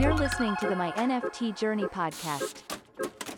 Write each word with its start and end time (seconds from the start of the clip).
You're 0.00 0.14
listening 0.14 0.56
to 0.60 0.66
the 0.66 0.74
My 0.74 0.92
NFT 0.92 1.54
Journey 1.54 1.84
podcast. 1.84 2.62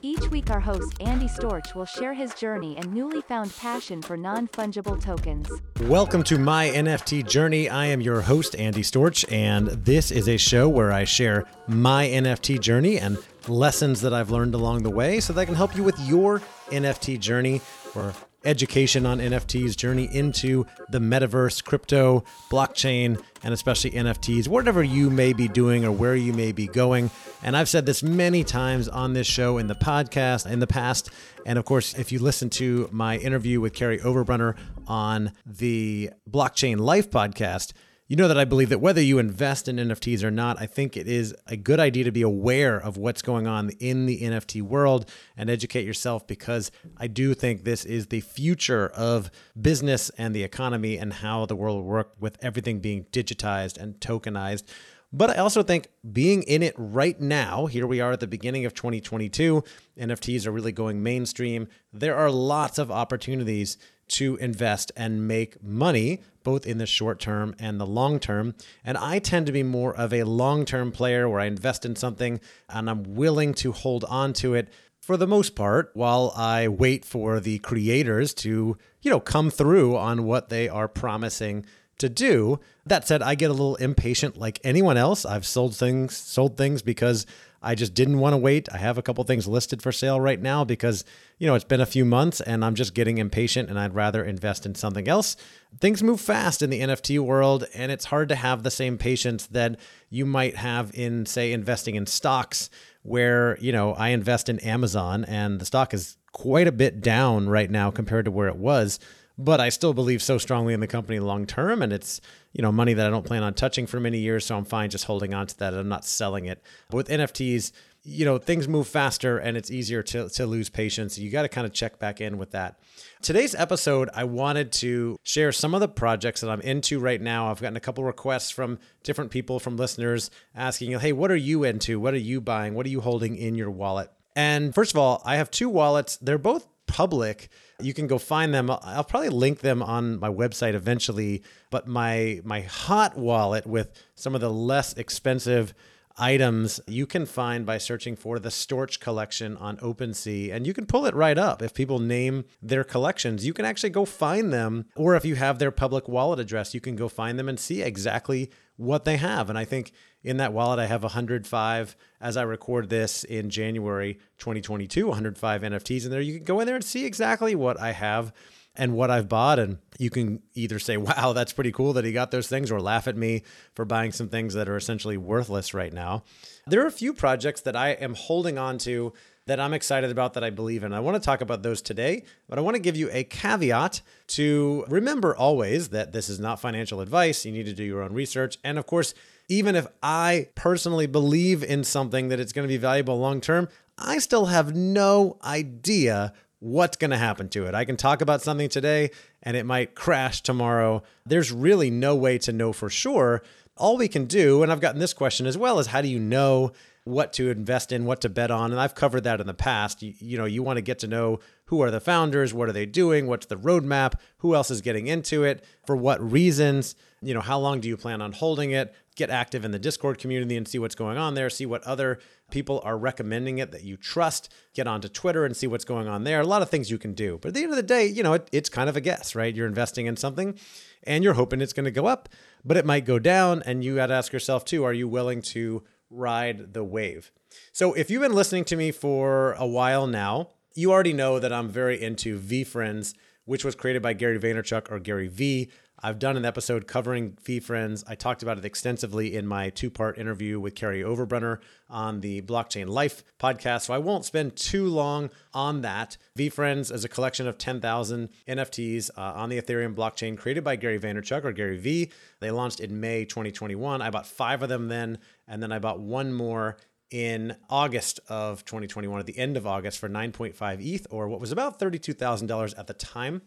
Each 0.01 0.31
week, 0.31 0.49
our 0.49 0.61
host 0.61 0.95
Andy 1.01 1.27
Storch 1.27 1.75
will 1.75 1.87
share 1.87 2.15
his 2.15 2.35
journey 2.35 2.77
and 2.77 2.95
newly 2.95 3.21
found 3.21 3.53
passion 3.57 4.01
for 4.01 4.17
non 4.17 4.47
fungible 4.47 5.03
tokens. 5.03 5.49
Welcome 5.81 6.23
to 6.23 6.39
my 6.39 6.69
NFT 6.69 7.27
journey. 7.29 7.69
I 7.69 7.87
am 7.87 8.01
your 8.01 8.21
host, 8.21 8.55
Andy 8.55 8.83
Storch, 8.83 9.25
and 9.33 9.71
this 9.71 10.13
is 10.13 10.29
a 10.29 10.37
show 10.37 10.69
where 10.69 10.93
I 10.93 11.03
share 11.03 11.47
my 11.67 12.07
NFT 12.07 12.61
journey 12.61 12.97
and 12.97 13.19
lessons 13.49 14.01
that 14.03 14.15
I've 14.15 14.31
learned 14.31 14.55
along 14.55 14.85
the 14.85 14.91
way 14.91 15.19
so 15.19 15.33
that 15.33 15.41
I 15.41 15.45
can 15.47 15.57
help 15.57 15.75
you 15.75 15.83
with 15.83 15.99
your 15.99 16.43
NFT 16.71 17.19
journey 17.19 17.61
or 17.97 18.15
education 18.45 19.07
on 19.07 19.19
NFTs, 19.19 19.77
journey 19.77 20.09
into 20.13 20.67
the 20.91 20.99
metaverse, 20.99 21.63
crypto, 21.65 22.25
blockchain, 22.51 23.23
and 23.43 23.55
especially 23.55 23.91
NFTs, 23.93 24.49
whatever 24.49 24.83
you 24.83 25.11
may 25.11 25.33
be 25.33 25.49
doing 25.49 25.85
or 25.85 25.93
where 25.93 26.17
you 26.17 26.33
may 26.33 26.53
be 26.53 26.67
going. 26.67 27.11
And 27.43 27.57
I've 27.57 27.69
said 27.69 27.87
this 27.87 28.03
many 28.03 28.45
times 28.45 28.89
on 28.89 29.13
this 29.13 29.27
show 29.27 29.59
in 29.59 29.67
the 29.67 29.75
podcast 29.75 30.51
in 30.51 30.61
the 30.61 30.67
past. 30.67 31.11
And 31.47 31.59
of 31.59 31.65
course, 31.65 31.95
if 31.95 32.13
you 32.13 32.19
listen 32.19 32.51
to 32.51 32.89
my 32.93 33.19
interview 33.19 33.61
with 33.61 33.75
Kerry 33.75 33.99
Overbrunner 33.99 34.57
on 34.87 35.33
the 35.47 36.11
Blockchain 36.31 36.79
Life 36.79 37.11
podcast, 37.11 37.73
you 38.13 38.17
know 38.17 38.29
that 38.29 38.37
I 38.37 38.45
believe 38.45 38.69
that 38.69 38.83
whether 38.83 39.01
you 39.01 39.19
invest 39.19 39.69
in 39.69 39.77
NFTs 39.77 40.23
or 40.23 40.31
not, 40.31 40.61
I 40.61 40.67
think 40.67 40.99
it 40.99 41.09
is 41.09 41.35
a 41.47 41.57
good 41.57 41.81
idea 41.81 42.05
to 42.05 42.13
be 42.13 42.21
aware 42.21 42.77
of 42.77 42.99
what's 42.99 43.23
going 43.23 43.47
on 43.47 43.71
in 43.81 44.05
the 44.05 44.21
NFT 44.21 44.61
world 44.61 45.09
and 45.35 45.49
educate 45.49 45.87
yourself 45.87 46.27
because 46.27 46.71
I 46.99 47.07
do 47.07 47.33
think 47.33 47.65
this 47.65 47.87
is 47.87 48.09
the 48.09 48.21
future 48.21 48.89
of 48.89 49.31
business 49.59 50.11
and 50.19 50.37
the 50.37 50.43
economy 50.43 50.99
and 50.99 51.11
how 51.11 51.47
the 51.47 51.57
world 51.57 51.77
will 51.79 51.91
work 51.91 52.13
with 52.21 52.37
everything 52.43 52.81
being 52.81 53.05
digitized 53.13 53.79
and 53.79 53.95
tokenized. 53.95 54.65
But 55.11 55.31
I 55.31 55.37
also 55.37 55.63
think 55.63 55.89
being 56.13 56.43
in 56.43 56.63
it 56.63 56.75
right 56.77 57.19
now, 57.19 57.65
here 57.65 57.87
we 57.87 58.03
are 58.03 58.13
at 58.13 58.21
the 58.21 58.27
beginning 58.27 58.67
of 58.67 58.75
2022, 58.75 59.65
NFTs 59.99 60.47
are 60.47 60.53
really 60.53 60.73
going 60.73 61.03
mainstream. 61.03 61.67
There 61.95 62.17
are 62.17 62.31
lots 62.31 62.79
of 62.79 62.91
opportunities 62.91 63.79
to 64.09 64.37
invest 64.37 64.93
and 64.97 65.27
make 65.27 65.63
money, 65.63 66.21
both 66.43 66.67
in 66.67 66.79
the 66.79 66.87
short 66.87 67.21
term 67.21 67.55
and 67.59 67.81
the 67.81 67.87
long 67.87 68.19
term. 68.19 68.55
And 68.85 68.97
I 68.97 69.19
tend 69.19 69.47
to 69.47 69.53
be 69.53 69.63
more 69.63 69.95
of 69.95 70.13
a 70.13 70.25
long 70.25 70.65
term 70.65 70.93
player 70.93 71.29
where 71.29 71.41
I 71.41 71.47
invest 71.47 71.85
in 71.85 71.97
something 71.97 72.41
and 72.69 72.89
I'm 72.89 73.15
willing 73.15 73.55
to 73.55 73.73
hold 73.73 74.05
on 74.05 74.33
to 74.35 74.55
it 74.55 74.69
for 75.01 75.17
the 75.17 75.27
most 75.27 75.57
part 75.57 75.91
while 75.95 76.33
I 76.37 76.69
wait 76.69 77.05
for 77.05 77.41
the 77.41 77.59
creators 77.59 78.33
to, 78.35 78.79
you 79.01 79.11
know, 79.11 79.21
come 79.21 79.51
through 79.51 79.97
on 79.97 80.25
what 80.25 80.49
they 80.49 80.69
are 80.69 80.89
promising 80.89 81.67
to 81.99 82.09
do. 82.09 82.61
That 82.87 83.07
said, 83.07 83.23
I 83.23 83.35
get 83.35 83.51
a 83.51 83.55
little 83.55 83.77
impatient 83.77 84.37
like 84.37 84.61
anyone 84.65 84.97
else. 84.97 85.25
I've 85.25 85.47
sold 85.47 85.77
things, 85.77 86.17
sold 86.17 86.57
things 86.57 86.83
because 86.83 87.27
I 87.63 87.77
just 87.77 87.95
didn't 87.95 88.19
want 88.19 88.33
to 88.33 88.39
wait. 88.39 88.69
I 88.73 88.79
have 88.79 88.99
a 88.99 89.03
couple 89.03 89.23
things 89.23 89.47
listed 89.47 89.83
for 89.83 89.93
sale 89.93 90.21
right 90.21 90.41
now 90.41 90.65
because, 90.65 91.05
you 91.39 91.47
know, 91.47 91.55
it's 91.55 91.65
been 91.65 91.81
a 91.81 91.87
few 91.87 92.05
months 92.05 92.41
and 92.41 92.65
I'm 92.65 92.75
just 92.75 92.93
getting 92.93 93.19
impatient 93.19 93.71
and 93.71 93.79
I'd 93.79 93.95
rather 93.95 94.25
invest 94.25 94.67
in 94.67 94.75
something 94.75 95.07
else. 95.07 95.37
Things 95.81 96.03
move 96.03 96.21
fast 96.21 96.61
in 96.61 96.71
the 96.71 96.81
NFT 96.81 97.21
world 97.21 97.65
and 97.73 97.93
it's 97.93 98.07
hard 98.07 98.29
to 98.31 98.35
have 98.35 98.65
the 98.65 98.71
same 98.71 98.99
patience 98.99 99.47
that 99.47 99.79
you 100.11 100.27
might 100.27 100.57
have 100.57 100.91
in, 100.93 101.25
say, 101.25 101.53
investing 101.53 101.95
in 101.95 102.07
stocks 102.07 102.69
where, 103.03 103.57
you 103.61 103.71
know, 103.71 103.93
I 103.95 104.09
invest 104.09 104.49
in 104.49 104.59
Amazon 104.59 105.25
and 105.25 105.61
the 105.61 105.65
stock 105.65 105.95
is 105.95 106.17
quite 106.33 106.67
a 106.67 106.73
bit 106.73 107.01
down 107.01 107.49
right 107.49 107.71
now 107.71 107.91
compared 107.93 108.25
to 108.25 108.31
where 108.31 108.49
it 108.49 108.57
was 108.57 108.99
but 109.39 109.61
I 109.61 109.69
still 109.69 109.95
believe 109.95 110.23
so 110.23 110.39
strongly 110.39 110.75
in 110.75 110.81
the 110.81 110.87
company 110.87 111.19
long 111.19 111.47
term, 111.47 111.83
and 111.83 111.93
it's 111.93 112.21
you 112.53 112.63
know 112.63 112.73
money 112.73 112.95
that 112.95 113.07
I 113.07 113.11
don't 113.11 113.27
plan 113.27 113.43
on 113.43 113.55
touching 113.55 113.87
for 113.87 114.01
many 114.01 114.19
years, 114.19 114.47
so 114.47 114.57
I'm 114.57 114.65
fine 114.65 114.91
just 114.91 115.05
holding 115.05 115.35
on 115.35 115.47
to 115.47 115.59
that. 115.59 115.75
I'm 115.75 115.89
not 115.89 116.05
selling 116.05 116.47
it. 116.47 116.63
But 116.91 116.97
with 116.97 117.09
NFTs, 117.09 117.73
you 118.05 118.25
know 118.25 118.39
things 118.39 118.69
move 118.69 118.87
faster, 118.87 119.39
and 119.39 119.57
it's 119.57 119.71
easier 119.71 120.03
to 120.03 120.29
to 120.29 120.47
lose 120.47 120.69
patience. 120.69 121.19
You 121.19 121.31
got 121.31 121.43
to 121.43 121.49
kind 121.49 121.67
of 121.67 121.73
check 121.73 121.99
back 121.99 122.21
in 122.21 122.39
with 122.39 122.51
that. 122.53 122.79
Today's 123.23 123.55
episode, 123.55 124.11
I 124.15 124.25
wanted 124.25 124.73
to 124.73 125.19
share 125.23 125.53
some 125.53 125.75
of 125.75 125.81
the 125.81 125.89
projects 125.89 126.41
that 126.41 126.51
I'm 126.51 126.61
into 126.61 126.99
right 126.99 127.21
now. 127.21 127.51
I've 127.51 127.61
gotten 127.61 127.77
a 127.77 127.81
couple 127.81 128.05
requests 128.05 128.51
from 128.51 128.79
different 129.03 129.31
people, 129.31 129.61
from 129.61 129.77
listeners, 129.77 130.31
asking, 130.55 130.99
"Hey, 130.99 131.13
what 131.13 131.31
are 131.31 131.37
you 131.37 131.65
into? 131.65 132.01
What 132.01 132.15
are 132.15 132.19
you 132.19 132.41
buying? 132.41 132.75
What 132.75 132.87
are 132.87 132.91
you 132.91 133.01
holding 133.01 133.37
in 133.37 133.55
your 133.55 133.71
wallet?" 133.71 134.11
And 134.35 134.75
first 134.75 134.93
of 134.93 134.99
all, 134.99 135.23
I 135.25 135.37
have 135.37 135.51
two 135.51 135.69
wallets. 135.69 136.17
They're 136.17 136.39
both 136.39 136.67
public. 136.93 137.49
You 137.81 137.95
can 137.95 138.07
go 138.07 138.19
find 138.19 138.53
them. 138.53 138.71
I'll 138.71 139.03
probably 139.03 139.31
link 139.31 139.61
them 139.61 139.83
on 139.83 140.21
my 140.21 140.29
website 140.29 140.75
eventually. 140.75 141.43
But 141.71 141.89
my 141.89 142.43
my 142.45 142.61
hot 142.61 143.17
wallet 143.17 143.67
with 143.67 143.91
some 144.15 144.35
of 144.35 144.43
the 144.43 144.53
less 144.53 144.93
expensive 144.93 145.73
items 146.19 146.79
you 146.87 147.07
can 147.07 147.25
find 147.25 147.65
by 147.65 147.79
searching 147.79 148.15
for 148.15 148.39
the 148.39 148.51
Storch 148.51 149.01
collection 149.01 149.57
on 149.57 149.79
OpenSea. 149.79 150.53
And 150.53 150.67
you 150.67 150.75
can 150.75 150.85
pull 150.85 151.07
it 151.07 151.15
right 151.15 151.39
up. 151.39 151.63
If 151.63 151.73
people 151.73 151.99
name 151.99 152.45
their 152.61 152.85
collections, 152.85 153.47
you 153.47 153.55
can 153.55 153.65
actually 153.65 153.91
go 153.91 154.05
find 154.05 154.53
them. 154.53 154.85
Or 154.95 155.17
if 155.17 155.25
you 155.25 155.37
have 155.37 155.59
their 155.59 155.71
public 155.71 156.09
wallet 156.09 156.41
address, 156.41 156.75
you 156.75 156.81
can 156.81 156.97
go 156.97 157.09
find 157.09 157.39
them 157.39 157.49
and 157.49 157.59
see 157.59 157.81
exactly 157.83 158.51
what 158.77 159.05
they 159.05 159.17
have. 159.17 159.49
And 159.49 159.59
I 159.59 159.65
think 159.65 159.93
in 160.23 160.39
that 160.39 160.53
wallet, 160.53 160.79
I 160.79 160.87
have 160.87 161.03
105 161.03 161.97
as 162.21 162.37
I 162.37 162.43
record 162.43 162.89
this 162.89 163.25
in 163.25 163.51
January 163.51 164.19
2022, 164.39 165.09
105 165.09 165.63
NFTs 165.63 166.05
in 166.05 166.11
there. 166.11 166.21
You 166.21 166.37
can 166.37 166.45
go 166.45 166.61
in 166.61 166.67
there 166.67 166.77
and 166.77 166.85
see 166.85 167.05
exactly 167.05 167.55
what 167.55 167.81
I 167.81 167.93
have 167.93 168.33
and 168.75 168.95
what 168.95 169.11
I've 169.11 169.29
bought. 169.29 169.59
And 169.59 169.79
you 169.99 170.11
can 170.11 170.43
either 170.55 170.79
say, 170.79 170.97
wow, 170.99 171.33
that's 171.33 171.53
pretty 171.53 171.73
cool 171.73 171.93
that 171.95 172.05
he 172.05 172.13
got 172.13 172.31
those 172.31 172.49
things, 172.49 172.71
or 172.71 172.81
laugh 172.81 173.09
at 173.09 173.17
me 173.17 173.43
for 173.75 173.85
buying 173.85 174.13
some 174.13 174.29
things 174.29 174.55
that 174.55 174.69
are 174.69 174.77
essentially 174.77 175.17
worthless 175.17 175.75
right 175.75 175.93
now. 175.93 176.25
There 176.67 176.83
are 176.83 176.89
a 176.89 176.93
few 176.93 177.13
projects 177.13 177.63
that 177.63 177.77
I 177.77 177.91
am 177.91 178.15
holding 178.15 178.59
on 178.59 178.79
to 178.79 179.13
that 179.47 179.59
I'm 179.59 179.75
excited 179.75 180.11
about 180.11 180.35
that 180.35 180.45
I 180.45 180.51
believe 180.51 180.85
in. 180.85 180.93
I 180.93 181.01
want 181.01 181.21
to 181.21 181.25
talk 181.25 181.41
about 181.41 181.63
those 181.63 181.83
today, 181.83 182.25
but 182.49 182.59
I 182.59 182.63
want 182.63 182.77
to 182.77 182.83
give 182.83 182.97
you 182.97 183.09
a 183.13 183.25
caveat 183.25 184.01
to 184.29 184.85
remember 184.89 185.35
always 185.35 185.89
that 185.89 186.13
this 186.13 186.29
is 186.29 186.39
not 186.39 186.61
financial 186.61 187.01
advice. 187.01 187.45
You 187.45 187.53
need 187.53 187.67
to 187.67 187.73
do 187.73 187.85
your 187.85 188.03
own 188.03 188.13
research. 188.13 188.59
And 188.63 188.79
of 188.79 188.87
course, 188.87 189.15
even 189.49 189.75
if 189.75 189.87
I 190.03 190.49
personally 190.55 191.07
believe 191.07 191.63
in 191.65 191.85
something 191.85 192.29
that 192.29 192.39
it's 192.39 192.53
going 192.53 192.67
to 192.67 192.73
be 192.73 192.79
valuable 192.79 193.19
long 193.19 193.41
term, 193.41 193.69
I 193.99 194.19
still 194.19 194.47
have 194.47 194.75
no 194.75 195.39
idea 195.45 196.33
what's 196.61 196.97
going 196.97 197.11
to 197.11 197.19
happen 197.19 197.49
to 197.49 197.67
it. 197.67 197.75
I 197.75 197.85
can 197.85 197.97
talk 197.97 198.23
about 198.23 198.41
something 198.41 198.69
today 198.69 199.11
and 199.43 199.57
it 199.57 199.67
might 199.67 199.97
crash 199.97 200.41
tomorrow. 200.43 201.03
There's 201.27 201.51
really 201.51 201.91
no 201.91 202.15
way 202.15 202.39
to 202.39 202.53
know 202.53 202.73
for 202.73 202.89
sure. 202.89 203.43
All 203.77 203.97
we 203.97 204.07
can 204.07 204.27
do, 204.27 204.63
and 204.63 204.71
I've 204.71 204.81
gotten 204.81 205.01
this 205.01 205.15
question 205.15 205.47
as 205.47 205.59
well, 205.59 205.81
is 205.81 205.89
how 205.89 206.03
do 206.03 206.09
you 206.09 206.21
know 206.21 206.73
what 207.05 207.33
to 207.33 207.51
invest 207.51 207.91
in, 207.91 208.05
what 208.05 208.21
to 208.21 208.29
bet 208.29 208.51
on? 208.51 208.71
And 208.71 208.81
I've 208.81 208.95
covered 208.95 209.25
that 209.25 209.41
in 209.41 209.47
the 209.47 209.55
past. 209.55 210.03
You, 210.03 210.15
you 210.19 210.39
know, 210.39 210.45
you 210.45 210.63
want 210.63 210.77
to 210.77 210.83
get 210.83 211.01
to 211.01 211.09
know 211.09 211.41
who 211.67 211.81
are 211.83 211.91
the 211.91 212.01
founders, 212.01 212.55
what 212.55 212.69
are 212.69 212.73
they 212.73 212.87
doing, 212.87 213.27
what's 213.27 213.47
the 213.47 213.57
roadmap, 213.57 214.15
who 214.39 214.55
else 214.55 214.71
is 214.71 214.81
getting 214.81 215.07
into 215.07 215.43
it, 215.43 215.65
for 215.85 215.97
what 215.97 216.23
reasons, 216.23 216.95
you 217.21 217.35
know, 217.35 217.41
how 217.41 217.59
long 217.59 217.81
do 217.81 217.89
you 217.89 217.97
plan 217.97 218.21
on 218.21 218.33
holding 218.33 218.71
it? 218.73 218.95
Get 219.17 219.31
active 219.31 219.65
in 219.65 219.71
the 219.71 219.79
Discord 219.79 220.19
community 220.19 220.57
and 220.57 220.67
see 220.67 220.79
what's 220.79 220.95
going 220.95 221.19
on 221.19 221.35
there, 221.35 221.51
see 221.51 221.67
what 221.67 221.83
other 221.85 222.19
people 222.51 222.81
are 222.85 222.97
recommending 222.97 223.59
it 223.59 223.73
that 223.73 223.85
you 223.85 223.97
trust. 223.97 224.53
Get 224.75 224.87
onto 224.87 225.09
Twitter 225.09 225.45
and 225.45 225.57
see 225.57 225.67
what's 225.67 225.85
going 225.85 226.09
on 226.09 226.25
there. 226.25 226.41
A 226.41 226.47
lot 226.47 226.63
of 226.63 226.71
things 226.71 226.91
you 226.91 226.99
can 226.99 227.15
do. 227.15 227.39
But 227.41 227.49
at 227.49 227.55
the 227.55 227.63
end 227.63 227.71
of 227.71 227.77
the 227.77 227.83
day, 227.83 228.07
you 228.07 228.23
know, 228.23 228.35
it, 228.35 228.49
it's 228.53 228.69
kind 228.69 228.89
of 228.89 228.97
a 228.97 229.01
guess, 229.01 229.35
right? 229.35 229.55
You're 229.55 229.67
investing 229.67 230.07
in 230.07 230.17
something 230.17 230.59
and 231.05 231.25
you're 231.25 231.35
hoping 231.35 231.61
it's 231.61 231.73
going 231.73 231.85
to 231.85 231.91
go 231.91 232.07
up, 232.07 232.29
but 232.65 232.77
it 232.77 232.87
might 232.87 233.05
go 233.05 233.19
down. 233.19 233.63
And 233.65 233.83
you 233.83 233.97
got 233.97 234.07
to 234.07 234.15
ask 234.15 234.33
yourself, 234.33 234.65
too, 234.65 234.85
are 234.85 234.93
you 234.93 235.09
willing 235.09 235.43
to 235.43 235.83
ride 236.13 236.75
the 236.75 236.85
wave? 236.85 237.33
So 237.73 237.93
if 237.95 238.11
you've 238.11 238.23
been 238.23 238.35
listening 238.35 238.65
to 238.67 238.77
me 238.77 238.91
for 238.93 239.53
a 239.55 239.67
while 239.67 240.07
now, 240.07 240.51
you 240.75 240.93
already 240.93 241.13
know 241.13 241.39
that 241.39 241.53
I'm 241.53 241.69
very 241.69 242.03
into 242.03 242.39
VeeFriends, 242.39 243.15
which 243.45 243.65
was 243.65 243.75
created 243.75 244.03
by 244.03 244.13
Gary 244.13 244.39
Vaynerchuk 244.39 244.91
or 244.91 244.99
Gary 244.99 245.29
V. 245.29 245.71
I've 246.05 246.19
done 246.19 246.37
an 246.37 246.45
episode 246.45 246.89
covering 246.89 247.39
VeeFriends. 247.45 248.03
I 248.09 248.17
talked 248.17 248.43
about 248.43 248.59
it 248.59 248.65
extensively 248.65 249.37
in 249.37 249.47
my 249.47 249.71
two 249.71 249.89
part 249.89 250.19
interview 250.19 250.59
with 250.59 250.75
Kerry 250.75 251.03
Overbrunner 251.03 251.59
on 251.89 252.23
the 252.23 252.43
Blockchain 252.43 252.89
Life 252.89 253.23
podcast. 253.39 253.83
So 253.83 253.95
I 253.95 253.99
won't 253.99 254.25
spend 254.25 254.57
too 254.57 254.89
long 254.89 255.31
on 255.55 255.83
that. 255.83 256.17
V 256.35 256.51
VeeFriends 256.51 256.93
is 256.93 257.05
a 257.05 257.09
collection 257.09 257.47
of 257.47 257.57
10,000 257.57 258.31
NFTs 258.49 259.11
uh, 259.17 259.21
on 259.21 259.49
the 259.49 259.61
Ethereum 259.61 259.95
blockchain 259.95 260.37
created 260.37 260.65
by 260.65 260.75
Gary 260.75 260.99
Vaynerchuk 260.99 261.45
or 261.45 261.53
Gary 261.53 261.79
V. 261.79 262.11
They 262.41 262.51
launched 262.51 262.81
in 262.81 262.99
May 262.99 263.25
2021. 263.25 264.03
I 264.03 264.11
bought 264.11 264.27
five 264.27 264.63
of 264.63 264.69
them 264.69 264.89
then, 264.89 265.19
and 265.47 265.63
then 265.63 265.71
I 265.71 265.79
bought 265.79 266.01
one 266.01 266.33
more 266.33 266.79
in 267.13 267.55
August 267.69 268.19
of 268.29 268.65
2021, 268.65 269.21
at 269.21 269.27
the 269.27 269.39
end 269.39 269.57
of 269.57 269.67
August, 269.67 269.99
for 269.99 270.09
9.5 270.09 270.81
ETH, 270.81 271.07
or 271.11 271.29
what 271.29 271.41
was 271.41 271.53
about 271.53 271.79
$32,000 271.79 272.79
at 272.79 272.87
the 272.87 272.95
time. 272.95 273.43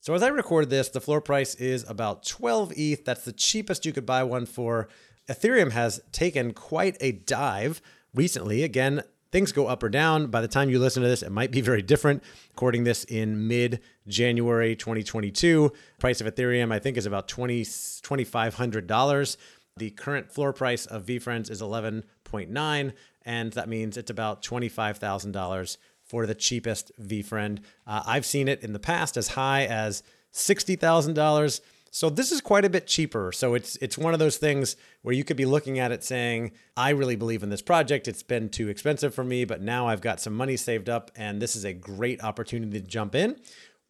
So 0.00 0.14
as 0.14 0.22
I 0.22 0.28
record 0.28 0.70
this, 0.70 0.88
the 0.88 1.00
floor 1.00 1.20
price 1.20 1.54
is 1.56 1.84
about 1.88 2.24
12 2.24 2.72
ETH. 2.76 3.04
That's 3.04 3.24
the 3.24 3.32
cheapest 3.32 3.84
you 3.84 3.92
could 3.92 4.06
buy 4.06 4.22
one 4.22 4.46
for. 4.46 4.88
Ethereum 5.28 5.72
has 5.72 6.00
taken 6.12 6.54
quite 6.54 6.96
a 7.00 7.12
dive 7.12 7.82
recently. 8.14 8.62
Again, 8.62 9.02
things 9.32 9.52
go 9.52 9.66
up 9.66 9.82
or 9.82 9.88
down. 9.88 10.28
By 10.28 10.40
the 10.40 10.48
time 10.48 10.70
you 10.70 10.78
listen 10.78 11.02
to 11.02 11.08
this, 11.08 11.22
it 11.22 11.32
might 11.32 11.50
be 11.50 11.60
very 11.60 11.82
different. 11.82 12.22
Recording 12.50 12.84
this 12.84 13.04
in 13.04 13.48
mid 13.48 13.80
January 14.06 14.76
2022, 14.76 15.72
price 15.98 16.20
of 16.20 16.32
Ethereum 16.32 16.72
I 16.72 16.78
think 16.78 16.96
is 16.96 17.06
about 17.06 17.28
20 17.28 17.62
$2500 17.62 19.36
The 19.76 19.90
current 19.90 20.30
floor 20.30 20.52
price 20.52 20.86
of 20.86 21.04
VeeFriends 21.04 21.50
is 21.50 21.60
11.9, 21.60 22.92
and 23.24 23.52
that 23.52 23.68
means 23.68 23.96
it's 23.96 24.10
about 24.10 24.42
$25,000 24.42 25.76
for 26.08 26.26
the 26.26 26.34
cheapest 26.34 26.90
VeeFriend. 27.00 27.60
Uh, 27.86 28.02
I've 28.06 28.26
seen 28.26 28.48
it 28.48 28.62
in 28.62 28.72
the 28.72 28.78
past 28.78 29.16
as 29.16 29.28
high 29.28 29.66
as 29.66 30.02
$60,000. 30.32 31.60
So 31.90 32.10
this 32.10 32.32
is 32.32 32.40
quite 32.40 32.64
a 32.64 32.70
bit 32.70 32.86
cheaper. 32.86 33.32
So 33.32 33.54
it's 33.54 33.76
it's 33.76 33.96
one 33.96 34.12
of 34.12 34.20
those 34.20 34.36
things 34.36 34.76
where 35.02 35.14
you 35.14 35.24
could 35.24 35.36
be 35.36 35.46
looking 35.46 35.78
at 35.78 35.90
it 35.90 36.04
saying, 36.04 36.52
I 36.76 36.90
really 36.90 37.16
believe 37.16 37.42
in 37.42 37.48
this 37.48 37.62
project. 37.62 38.08
It's 38.08 38.22
been 38.22 38.50
too 38.50 38.68
expensive 38.68 39.14
for 39.14 39.24
me, 39.24 39.44
but 39.44 39.62
now 39.62 39.88
I've 39.88 40.02
got 40.02 40.20
some 40.20 40.34
money 40.34 40.56
saved 40.56 40.88
up 40.88 41.10
and 41.16 41.40
this 41.40 41.56
is 41.56 41.64
a 41.64 41.72
great 41.72 42.22
opportunity 42.22 42.80
to 42.80 42.86
jump 42.86 43.14
in. 43.14 43.36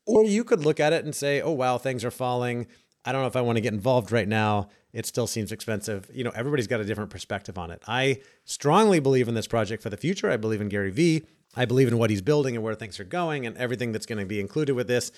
Or 0.07 0.25
you 0.25 0.45
could 0.45 0.65
look 0.65 0.81
at 0.81 0.93
it 0.93 1.05
and 1.05 1.15
say, 1.15 1.41
oh 1.43 1.53
wow, 1.53 1.77
things 1.77 2.05
are 2.05 2.11
falling. 2.11 2.67
I 3.05 3.13
don't 3.13 3.23
know 3.23 3.29
if 3.29 3.37
I 3.37 3.41
want 3.41 3.57
to 3.57 3.63
get 3.63 3.75
involved 3.75 4.13
right 4.13 4.29
now. 4.29 4.69
It 4.93 5.07
still 5.07 5.27
seems 5.27 5.53
expensive. 5.53 6.11
You 6.13 6.25
know, 6.25 6.33
everybody's 6.35 6.67
got 6.67 6.81
a 6.81 6.85
different 6.85 7.11
perspective 7.11 7.59
on 7.59 7.71
it. 7.71 7.83
I 7.87 8.21
strongly 8.45 9.01
believe 9.01 9.29
in 9.29 9.35
this 9.35 9.47
project 9.47 9.83
for 9.83 9.91
the 9.91 9.97
future. 9.97 10.31
I 10.31 10.37
believe 10.37 10.61
in 10.61 10.69
Gary 10.69 10.91
Vee. 10.91 11.25
I 11.57 11.65
believe 11.65 11.89
in 11.89 11.99
what 11.99 12.11
he's 12.11 12.23
building 12.23 12.55
and 12.55 12.65
where 12.65 12.75
things 12.75 13.01
are 13.01 13.05
going 13.05 13.47
and 13.47 13.57
everything 13.57 13.93
that's 13.93 14.07
going 14.07 14.19
to 14.19 14.27
be 14.27 14.41
included 14.41 14.75
with 14.75 14.89
this. 14.89 15.11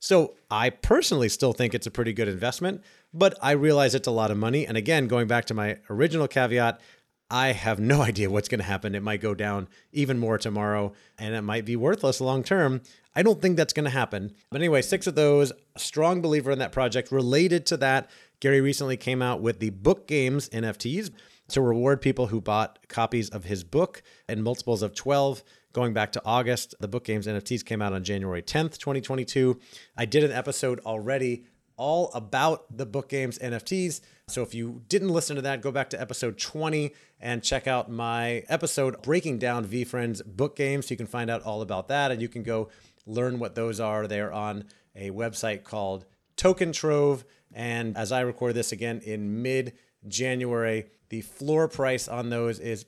So 0.00 0.34
I 0.50 0.70
personally 0.70 1.28
still 1.28 1.52
think 1.52 1.74
it's 1.74 1.86
a 1.86 1.90
pretty 1.90 2.12
good 2.12 2.28
investment, 2.28 2.82
but 3.12 3.38
I 3.40 3.52
realize 3.52 3.94
it's 3.94 4.08
a 4.08 4.12
lot 4.12 4.30
of 4.30 4.36
money. 4.36 4.66
And 4.66 4.76
again, 4.76 5.08
going 5.08 5.26
back 5.26 5.46
to 5.46 5.54
my 5.54 5.78
original 5.88 6.28
caveat, 6.28 6.80
I 7.30 7.52
have 7.52 7.80
no 7.80 8.02
idea 8.10 8.30
what's 8.30 8.48
going 8.48 8.60
to 8.60 8.66
happen. 8.66 8.94
It 8.94 9.02
might 9.02 9.20
go 9.20 9.34
down 9.34 9.68
even 9.92 10.18
more 10.18 10.38
tomorrow 10.38 10.92
and 11.18 11.34
it 11.34 11.42
might 11.42 11.64
be 11.64 11.76
worthless 11.76 12.20
long 12.20 12.42
term. 12.42 12.82
I 13.16 13.22
don't 13.22 13.40
think 13.40 13.56
that's 13.56 13.72
going 13.72 13.84
to 13.84 13.90
happen. 13.90 14.34
But 14.50 14.60
anyway, 14.60 14.82
six 14.82 15.06
of 15.06 15.14
those, 15.14 15.52
strong 15.76 16.20
believer 16.20 16.50
in 16.50 16.58
that 16.58 16.72
project. 16.72 17.12
Related 17.12 17.64
to 17.66 17.76
that, 17.78 18.10
Gary 18.40 18.60
recently 18.60 18.96
came 18.96 19.22
out 19.22 19.40
with 19.40 19.58
the 19.60 19.70
book 19.70 20.06
games 20.06 20.48
NFTs 20.50 21.12
to 21.48 21.60
reward 21.60 22.00
people 22.00 22.26
who 22.26 22.40
bought 22.40 22.78
copies 22.88 23.30
of 23.30 23.44
his 23.44 23.64
book 23.64 24.02
in 24.28 24.42
multiples 24.42 24.82
of 24.82 24.94
12 24.94 25.42
going 25.74 25.92
back 25.92 26.12
to 26.12 26.22
August. 26.24 26.74
The 26.80 26.88
book 26.88 27.04
games 27.04 27.26
NFTs 27.26 27.64
came 27.64 27.82
out 27.82 27.92
on 27.92 28.02
January 28.02 28.40
10th, 28.40 28.78
2022. 28.78 29.58
I 29.96 30.06
did 30.06 30.24
an 30.24 30.32
episode 30.32 30.80
already 30.86 31.44
all 31.76 32.10
about 32.14 32.74
the 32.74 32.86
book 32.86 33.08
games 33.08 33.38
NFTs. 33.40 34.00
So 34.28 34.42
if 34.42 34.54
you 34.54 34.82
didn't 34.88 35.08
listen 35.08 35.34
to 35.36 35.42
that, 35.42 35.60
go 35.60 35.72
back 35.72 35.90
to 35.90 36.00
episode 36.00 36.38
20 36.38 36.94
and 37.20 37.42
check 37.42 37.66
out 37.66 37.90
my 37.90 38.44
episode 38.48 39.02
breaking 39.02 39.38
down 39.38 39.66
VeeFriends 39.66 40.24
book 40.24 40.56
games. 40.56 40.86
So 40.86 40.92
you 40.92 40.96
can 40.96 41.06
find 41.06 41.28
out 41.28 41.42
all 41.42 41.60
about 41.60 41.88
that 41.88 42.12
and 42.12 42.22
you 42.22 42.28
can 42.28 42.44
go 42.44 42.70
learn 43.04 43.40
what 43.40 43.56
those 43.56 43.80
are. 43.80 44.06
They 44.06 44.20
are 44.20 44.32
on 44.32 44.64
a 44.94 45.10
website 45.10 45.64
called 45.64 46.04
Token 46.36 46.70
Trove. 46.70 47.24
And 47.52 47.96
as 47.96 48.12
I 48.12 48.20
record 48.20 48.54
this 48.54 48.70
again 48.70 49.00
in 49.04 49.42
mid 49.42 49.72
January, 50.06 50.86
the 51.08 51.22
floor 51.22 51.66
price 51.66 52.06
on 52.06 52.30
those 52.30 52.60
is 52.60 52.84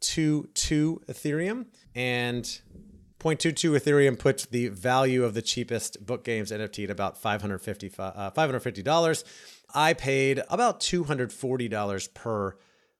0.22 0.00 1.04
Ethereum. 1.06 1.66
And 1.94 2.44
0.22 3.20 3.80
Ethereum 3.80 4.18
puts 4.18 4.46
the 4.46 4.68
value 4.68 5.24
of 5.24 5.34
the 5.34 5.42
cheapest 5.42 6.04
book 6.04 6.24
games 6.24 6.52
NFT 6.52 6.84
at 6.84 6.90
about 6.90 7.20
$550, 7.20 7.94
uh, 7.98 8.30
$550. 8.30 9.24
I 9.74 9.92
paid 9.92 10.42
about 10.48 10.80
$240 10.80 12.14
per 12.14 12.56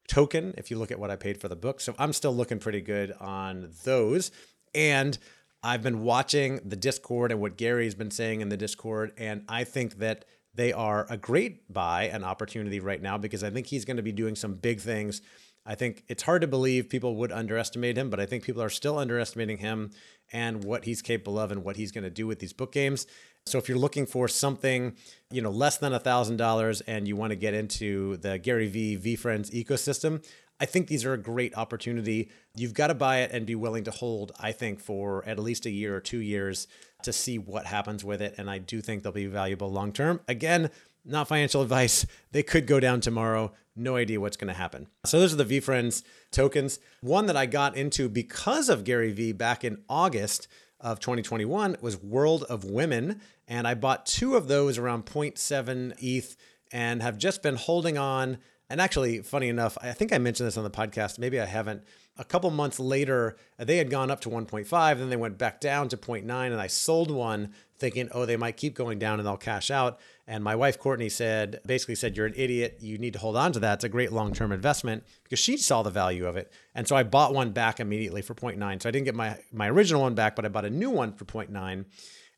token 0.08 0.54
if 0.56 0.70
you 0.70 0.78
look 0.78 0.90
at 0.90 0.98
what 0.98 1.10
I 1.10 1.16
paid 1.16 1.40
for 1.40 1.48
the 1.48 1.56
book. 1.56 1.80
So 1.80 1.94
I'm 1.98 2.12
still 2.12 2.34
looking 2.34 2.58
pretty 2.58 2.80
good 2.80 3.12
on 3.20 3.70
those. 3.84 4.32
And 4.74 5.16
I've 5.62 5.82
been 5.82 6.02
watching 6.02 6.60
the 6.64 6.76
Discord 6.76 7.30
and 7.30 7.40
what 7.40 7.56
Gary's 7.56 7.94
been 7.94 8.10
saying 8.10 8.40
in 8.40 8.48
the 8.48 8.56
Discord. 8.56 9.12
And 9.16 9.44
I 9.48 9.64
think 9.64 9.98
that 9.98 10.24
they 10.54 10.72
are 10.72 11.06
a 11.08 11.16
great 11.16 11.72
buy 11.72 12.04
and 12.04 12.24
opportunity 12.24 12.80
right 12.80 13.00
now 13.00 13.18
because 13.18 13.44
I 13.44 13.50
think 13.50 13.68
he's 13.68 13.84
going 13.84 13.98
to 13.98 14.02
be 14.02 14.12
doing 14.12 14.34
some 14.34 14.54
big 14.54 14.80
things 14.80 15.22
I 15.68 15.74
think 15.74 16.02
it's 16.08 16.22
hard 16.22 16.40
to 16.40 16.48
believe 16.48 16.88
people 16.88 17.14
would 17.16 17.30
underestimate 17.30 17.98
him, 17.98 18.08
but 18.08 18.18
I 18.18 18.24
think 18.24 18.42
people 18.42 18.62
are 18.62 18.70
still 18.70 18.98
underestimating 18.98 19.58
him 19.58 19.90
and 20.32 20.64
what 20.64 20.86
he's 20.86 21.02
capable 21.02 21.38
of 21.38 21.52
and 21.52 21.62
what 21.62 21.76
he's 21.76 21.92
going 21.92 22.04
to 22.04 22.10
do 22.10 22.26
with 22.26 22.38
these 22.38 22.54
book 22.54 22.72
games. 22.72 23.06
So 23.44 23.58
if 23.58 23.68
you're 23.68 23.78
looking 23.78 24.06
for 24.06 24.28
something, 24.28 24.96
you 25.30 25.42
know, 25.42 25.50
less 25.50 25.76
than 25.76 25.92
a 25.92 25.98
thousand 25.98 26.38
dollars 26.38 26.80
and 26.82 27.06
you 27.06 27.16
want 27.16 27.30
to 27.30 27.36
get 27.36 27.52
into 27.52 28.16
the 28.16 28.38
Gary 28.38 28.68
V 28.68 28.96
VeeFriends 28.96 29.50
ecosystem, 29.50 30.24
I 30.60 30.64
think 30.64 30.88
these 30.88 31.04
are 31.04 31.12
a 31.12 31.18
great 31.18 31.56
opportunity. 31.56 32.30
You've 32.56 32.74
got 32.74 32.88
to 32.88 32.94
buy 32.94 33.18
it 33.18 33.30
and 33.30 33.46
be 33.46 33.54
willing 33.54 33.84
to 33.84 33.90
hold, 33.90 34.32
I 34.40 34.52
think, 34.52 34.80
for 34.80 35.24
at 35.24 35.38
least 35.38 35.66
a 35.66 35.70
year 35.70 35.94
or 35.94 36.00
two 36.00 36.18
years 36.18 36.66
to 37.02 37.12
see 37.12 37.38
what 37.38 37.66
happens 37.66 38.04
with 38.04 38.20
it. 38.20 38.34
And 38.38 38.50
I 38.50 38.58
do 38.58 38.80
think 38.80 39.02
they'll 39.02 39.12
be 39.12 39.26
valuable 39.26 39.70
long 39.70 39.92
term. 39.92 40.20
Again, 40.26 40.70
not 41.04 41.28
financial 41.28 41.62
advice. 41.62 42.06
They 42.30 42.42
could 42.42 42.66
go 42.66 42.78
down 42.78 43.00
tomorrow. 43.00 43.52
No 43.74 43.96
idea 43.96 44.20
what's 44.20 44.36
going 44.36 44.52
to 44.52 44.58
happen. 44.58 44.86
So 45.06 45.18
those 45.18 45.32
are 45.32 45.42
the 45.42 45.60
VeeFriends 45.60 46.02
tokens. 46.30 46.78
One 47.00 47.24
that 47.26 47.38
I 47.38 47.46
got 47.46 47.74
into 47.74 48.10
because 48.10 48.68
of 48.68 48.84
Gary 48.84 49.12
Vee 49.12 49.32
back 49.32 49.64
in 49.64 49.82
August 49.88 50.46
of 50.78 51.00
2021 51.00 51.76
was 51.80 51.96
World 52.02 52.44
of 52.44 52.64
Women. 52.64 53.22
And 53.46 53.66
I 53.66 53.74
bought 53.74 54.04
two 54.04 54.36
of 54.36 54.46
those 54.46 54.76
around 54.76 55.06
0.7 55.06 55.94
ETH 55.98 56.36
and 56.70 57.02
have 57.02 57.16
just 57.16 57.42
been 57.42 57.56
holding 57.56 57.96
on. 57.96 58.38
And 58.68 58.80
actually, 58.80 59.22
funny 59.22 59.48
enough, 59.48 59.78
I 59.80 59.92
think 59.92 60.12
I 60.12 60.18
mentioned 60.18 60.46
this 60.46 60.58
on 60.58 60.64
the 60.64 60.70
podcast. 60.70 61.18
Maybe 61.18 61.40
I 61.40 61.46
haven't. 61.46 61.82
A 62.18 62.24
couple 62.24 62.50
months 62.50 62.80
later, 62.80 63.36
they 63.58 63.76
had 63.76 63.90
gone 63.90 64.10
up 64.10 64.20
to 64.22 64.28
1.5, 64.28 64.98
then 64.98 65.08
they 65.08 65.16
went 65.16 65.38
back 65.38 65.60
down 65.60 65.88
to 65.88 65.96
0.9, 65.96 66.24
and 66.28 66.60
I 66.60 66.66
sold 66.66 67.12
one 67.12 67.54
thinking, 67.78 68.08
oh, 68.10 68.26
they 68.26 68.36
might 68.36 68.56
keep 68.56 68.74
going 68.74 68.98
down 68.98 69.20
and 69.20 69.28
I'll 69.28 69.36
cash 69.36 69.70
out. 69.70 70.00
And 70.30 70.44
my 70.44 70.54
wife, 70.54 70.78
Courtney, 70.78 71.08
said, 71.08 71.58
basically 71.64 71.94
said, 71.94 72.14
you're 72.14 72.26
an 72.26 72.34
idiot. 72.36 72.76
You 72.82 72.98
need 72.98 73.14
to 73.14 73.19
hold 73.19 73.34
on 73.34 73.50
to 73.52 73.60
that. 73.60 73.76
It's 73.76 73.84
a 73.84 73.88
great 73.88 74.12
long 74.12 74.34
term 74.34 74.52
investment 74.52 75.04
because 75.25 75.38
she 75.38 75.56
saw 75.56 75.82
the 75.82 75.90
value 75.90 76.26
of 76.26 76.36
it. 76.36 76.52
And 76.75 76.86
so 76.86 76.94
I 76.94 77.02
bought 77.02 77.32
one 77.32 77.52
back 77.52 77.80
immediately 77.80 78.20
for 78.20 78.34
0.9. 78.34 78.82
So 78.82 78.90
I 78.90 78.92
didn't 78.92 79.06
get 79.06 79.14
my, 79.14 79.38
my 79.54 79.70
original 79.70 80.02
one 80.02 80.14
back, 80.14 80.36
but 80.36 80.44
I 80.44 80.48
bought 80.48 80.66
a 80.66 80.70
new 80.70 80.90
one 80.90 81.14
for 81.14 81.25
0.9. 81.25 81.86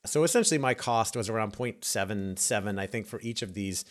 So 0.07 0.23
essentially, 0.23 0.57
my 0.57 0.73
cost 0.73 1.17
was 1.17 1.29
around 1.29 1.53
0.77, 1.53 2.79
I 2.79 2.87
think, 2.87 3.09
for 3.09 3.21
each 3.23 3.43
of 3.43 3.55
these. 3.55 3.85